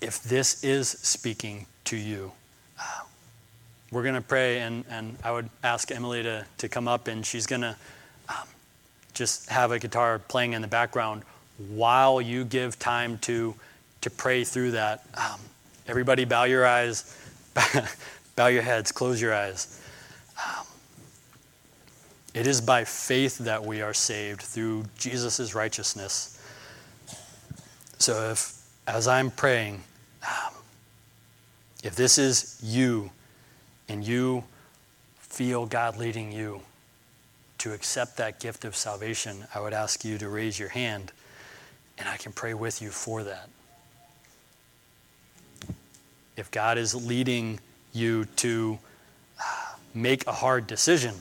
if 0.00 0.22
this 0.24 0.64
is 0.64 0.88
speaking 0.88 1.66
to 1.84 1.96
you, 1.96 2.32
uh, 2.80 3.02
we're 3.92 4.02
going 4.02 4.16
to 4.16 4.20
pray, 4.20 4.58
and, 4.58 4.84
and 4.90 5.16
I 5.22 5.30
would 5.30 5.48
ask 5.62 5.92
Emily 5.92 6.24
to, 6.24 6.44
to 6.58 6.68
come 6.68 6.88
up, 6.88 7.06
and 7.06 7.24
she's 7.24 7.46
going 7.46 7.62
to 7.62 7.76
um, 8.28 8.48
just 9.14 9.48
have 9.48 9.70
a 9.70 9.78
guitar 9.78 10.18
playing 10.18 10.54
in 10.54 10.60
the 10.60 10.68
background 10.68 11.22
while 11.68 12.20
you 12.20 12.44
give 12.44 12.78
time 12.80 13.18
to, 13.18 13.54
to 14.00 14.10
pray 14.10 14.42
through 14.42 14.72
that. 14.72 15.06
Um, 15.14 15.40
everybody, 15.88 16.24
bow 16.24 16.44
your 16.44 16.66
eyes, 16.66 17.16
bow 18.36 18.46
your 18.46 18.62
heads, 18.62 18.92
close 18.92 19.20
your 19.20 19.34
eyes. 19.34 19.80
Um, 20.44 20.66
it 22.34 22.46
is 22.46 22.60
by 22.60 22.84
faith 22.84 23.38
that 23.38 23.64
we 23.64 23.80
are 23.80 23.94
saved 23.94 24.42
through 24.42 24.84
Jesus' 24.98 25.54
righteousness. 25.54 26.38
So 27.98 28.30
if, 28.30 28.62
as 28.86 29.08
I'm 29.08 29.30
praying, 29.30 29.82
um, 30.22 30.52
if 31.82 31.96
this 31.96 32.18
is 32.18 32.60
you 32.62 33.10
and 33.88 34.04
you 34.04 34.44
feel 35.18 35.66
God 35.66 35.96
leading 35.96 36.32
you 36.32 36.60
to 37.58 37.72
accept 37.72 38.16
that 38.18 38.38
gift 38.38 38.64
of 38.64 38.76
salvation, 38.76 39.46
I 39.54 39.60
would 39.60 39.72
ask 39.72 40.04
you 40.04 40.18
to 40.18 40.28
raise 40.28 40.58
your 40.58 40.68
hand 40.68 41.12
and 41.98 42.08
I 42.08 42.16
can 42.16 42.32
pray 42.32 42.52
with 42.54 42.82
you 42.82 42.90
for 42.90 43.22
that. 43.24 43.48
If 46.36 46.50
God 46.50 46.78
is 46.78 46.94
leading 46.94 47.60
you 47.92 48.26
to 48.36 48.78
uh, 49.40 49.74
make 49.94 50.26
a 50.26 50.32
hard 50.32 50.66
decision 50.66 51.14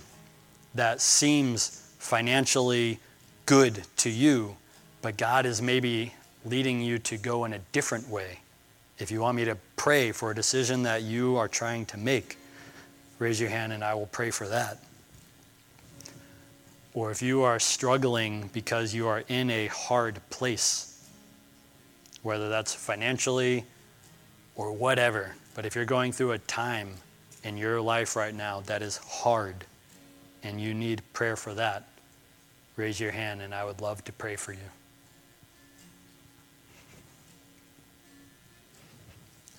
that 0.74 1.02
seems 1.02 1.94
financially 2.00 3.00
good 3.46 3.84
to 3.98 4.10
you, 4.10 4.58
but 5.02 5.18
God 5.18 5.46
is 5.46 5.62
maybe 5.62 6.14
leading 6.44 6.82
you 6.82 7.00
to 7.00 7.18
go 7.18 7.46
in 7.46 7.54
a 7.54 7.60
different 7.72 8.10
way. 8.10 8.40
If 9.00 9.12
you 9.12 9.22
want 9.22 9.38
me 9.38 9.46
to 9.46 9.58
pray 9.76 10.12
for 10.12 10.32
a 10.32 10.36
decision 10.36 10.84
that 10.84 11.04
you 11.04 11.38
are 11.38 11.48
trying 11.48 11.86
to 11.88 11.98
make, 11.98 12.38
raise 13.20 13.40
your 13.40 13.50
hand 13.50 13.74
and 13.74 13.84
I 13.84 13.94
will 13.94 14.08
pray 14.08 14.32
for 14.32 14.48
that. 14.48 14.80
Or 16.94 17.12
if 17.12 17.22
you 17.22 17.42
are 17.44 17.60
struggling 17.60 18.50
because 18.54 18.94
you 18.94 19.08
are 19.08 19.24
in 19.28 19.50
a 19.50 19.68
hard 19.68 20.20
place, 20.30 21.10
whether 22.24 22.48
that's 22.48 22.74
financially 22.74 23.66
or 24.56 24.72
whatever, 24.72 25.36
but 25.54 25.66
if 25.66 25.76
you're 25.76 25.86
going 25.86 26.12
through 26.12 26.32
a 26.32 26.38
time 26.40 26.90
in 27.44 27.58
your 27.58 27.82
life 27.82 28.16
right 28.16 28.34
now 28.34 28.62
that 28.62 28.82
is 28.82 28.98
hard 28.98 29.66
and 30.44 30.60
you 30.60 30.74
need 30.74 31.02
prayer 31.14 31.36
for 31.36 31.54
that, 31.54 31.88
raise 32.76 33.00
your 33.00 33.12
hand 33.12 33.42
and 33.42 33.54
I 33.54 33.66
would 33.66 33.82
love 33.82 34.04
to 34.06 34.14
pray 34.14 34.36
for 34.36 34.54
you. 34.54 34.60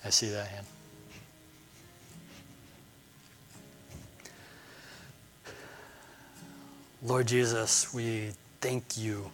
I 0.03 0.09
see 0.09 0.29
that 0.29 0.47
hand. 0.47 0.65
Lord 7.03 7.27
Jesus, 7.27 7.93
we 7.93 8.31
thank 8.59 8.97
you 8.97 9.29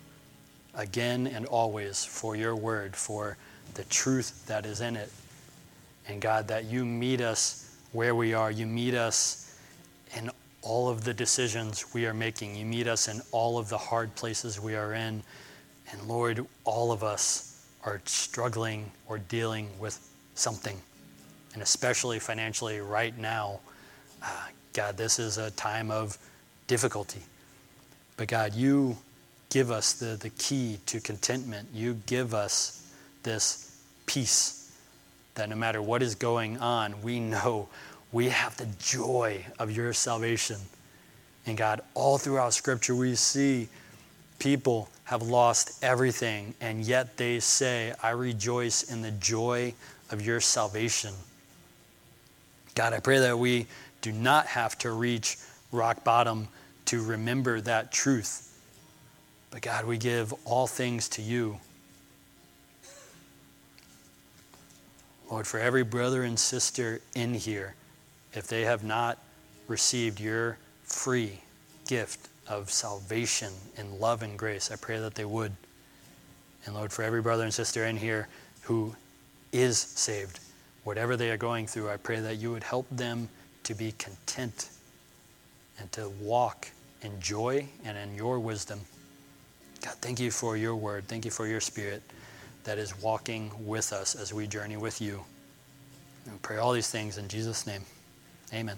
again 0.75 1.27
and 1.27 1.45
always 1.45 2.03
for 2.03 2.35
your 2.35 2.55
word, 2.55 2.95
for 2.95 3.37
the 3.75 3.83
truth 3.85 4.45
that 4.47 4.65
is 4.65 4.81
in 4.81 4.95
it. 4.95 5.09
And 6.07 6.21
God, 6.21 6.47
that 6.49 6.65
you 6.65 6.85
meet 6.85 7.21
us 7.21 7.77
where 7.91 8.15
we 8.15 8.33
are. 8.33 8.51
You 8.51 8.65
meet 8.65 8.93
us 8.93 9.57
in 10.17 10.29
all 10.61 10.89
of 10.89 11.03
the 11.03 11.13
decisions 11.13 11.93
we 11.93 12.05
are 12.05 12.13
making. 12.13 12.55
You 12.55 12.65
meet 12.65 12.87
us 12.87 13.07
in 13.07 13.21
all 13.31 13.57
of 13.57 13.69
the 13.69 13.77
hard 13.77 14.13
places 14.15 14.59
we 14.59 14.75
are 14.75 14.93
in. 14.93 15.21
And 15.91 16.01
Lord, 16.07 16.45
all 16.63 16.91
of 16.91 17.03
us 17.03 17.65
are 17.85 18.01
struggling 18.05 18.91
or 19.07 19.17
dealing 19.17 19.69
with 19.79 19.99
something, 20.35 20.79
and 21.53 21.61
especially 21.61 22.19
financially 22.19 22.79
right 22.79 23.17
now. 23.17 23.59
Uh, 24.21 24.27
God, 24.73 24.97
this 24.97 25.19
is 25.19 25.37
a 25.37 25.51
time 25.51 25.91
of 25.91 26.17
difficulty. 26.67 27.21
But 28.17 28.27
God, 28.27 28.53
you 28.53 28.97
give 29.49 29.69
us 29.69 29.93
the, 29.93 30.15
the 30.15 30.29
key 30.31 30.79
to 30.87 30.99
contentment. 30.99 31.67
You 31.73 31.99
give 32.05 32.33
us 32.33 32.89
this 33.23 33.77
peace 34.05 34.62
that 35.35 35.49
no 35.49 35.55
matter 35.55 35.81
what 35.81 36.03
is 36.03 36.15
going 36.15 36.57
on, 36.57 37.01
we 37.01 37.19
know 37.19 37.67
we 38.11 38.29
have 38.29 38.55
the 38.57 38.67
joy 38.79 39.45
of 39.59 39.75
your 39.75 39.93
salvation. 39.93 40.57
And 41.45 41.57
God, 41.57 41.81
all 41.93 42.17
throughout 42.17 42.53
Scripture, 42.53 42.95
we 42.95 43.15
see 43.15 43.67
people 44.39 44.89
have 45.05 45.21
lost 45.21 45.83
everything, 45.83 46.53
and 46.61 46.85
yet 46.85 47.17
they 47.17 47.39
say, 47.39 47.93
I 48.01 48.11
rejoice 48.11 48.83
in 48.83 49.01
the 49.01 49.11
joy 49.11 49.73
of 50.11 50.25
your 50.25 50.39
salvation. 50.39 51.13
God, 52.75 52.93
I 52.93 52.99
pray 52.99 53.19
that 53.19 53.37
we 53.37 53.67
do 54.01 54.11
not 54.11 54.47
have 54.47 54.77
to 54.79 54.91
reach 54.91 55.37
rock 55.71 56.03
bottom 56.03 56.47
to 56.85 57.03
remember 57.03 57.61
that 57.61 57.91
truth. 57.91 58.49
But 59.51 59.61
God, 59.61 59.85
we 59.85 59.97
give 59.97 60.33
all 60.45 60.67
things 60.67 61.09
to 61.09 61.21
you. 61.21 61.59
Lord, 65.29 65.47
for 65.47 65.59
every 65.59 65.83
brother 65.83 66.23
and 66.23 66.37
sister 66.37 66.99
in 67.15 67.33
here, 67.33 67.75
if 68.33 68.47
they 68.47 68.61
have 68.63 68.83
not 68.83 69.19
received 69.67 70.19
your 70.19 70.57
free 70.83 71.39
gift 71.87 72.29
of 72.47 72.69
salvation 72.69 73.53
and 73.77 73.99
love 73.99 74.21
and 74.21 74.37
grace, 74.37 74.71
I 74.71 74.75
pray 74.75 74.99
that 74.99 75.15
they 75.15 75.25
would. 75.25 75.53
And 76.65 76.75
Lord, 76.75 76.91
for 76.91 77.03
every 77.03 77.21
brother 77.21 77.43
and 77.43 77.53
sister 77.53 77.85
in 77.85 77.97
here 77.97 78.27
who 78.61 78.95
is 79.51 79.77
saved, 79.77 80.39
whatever 80.83 81.15
they 81.15 81.31
are 81.31 81.37
going 81.37 81.67
through, 81.67 81.89
I 81.89 81.97
pray 81.97 82.19
that 82.19 82.37
you 82.37 82.51
would 82.51 82.63
help 82.63 82.87
them 82.91 83.29
to 83.63 83.73
be 83.73 83.93
content 83.93 84.69
and 85.79 85.91
to 85.93 86.09
walk 86.21 86.69
in 87.01 87.19
joy 87.19 87.67
and 87.85 87.97
in 87.97 88.15
your 88.15 88.39
wisdom. 88.39 88.79
God, 89.83 89.95
thank 89.95 90.19
you 90.19 90.31
for 90.31 90.55
your 90.55 90.75
word. 90.75 91.05
Thank 91.07 91.25
you 91.25 91.31
for 91.31 91.47
your 91.47 91.59
spirit 91.59 92.01
that 92.63 92.77
is 92.77 92.99
walking 93.01 93.51
with 93.59 93.93
us 93.93 94.15
as 94.15 94.33
we 94.33 94.47
journey 94.47 94.77
with 94.77 95.01
you. 95.01 95.23
And 96.25 96.41
pray 96.41 96.57
all 96.57 96.71
these 96.71 96.89
things 96.89 97.17
in 97.17 97.27
Jesus' 97.27 97.67
name. 97.67 97.81
Amen. 98.53 98.77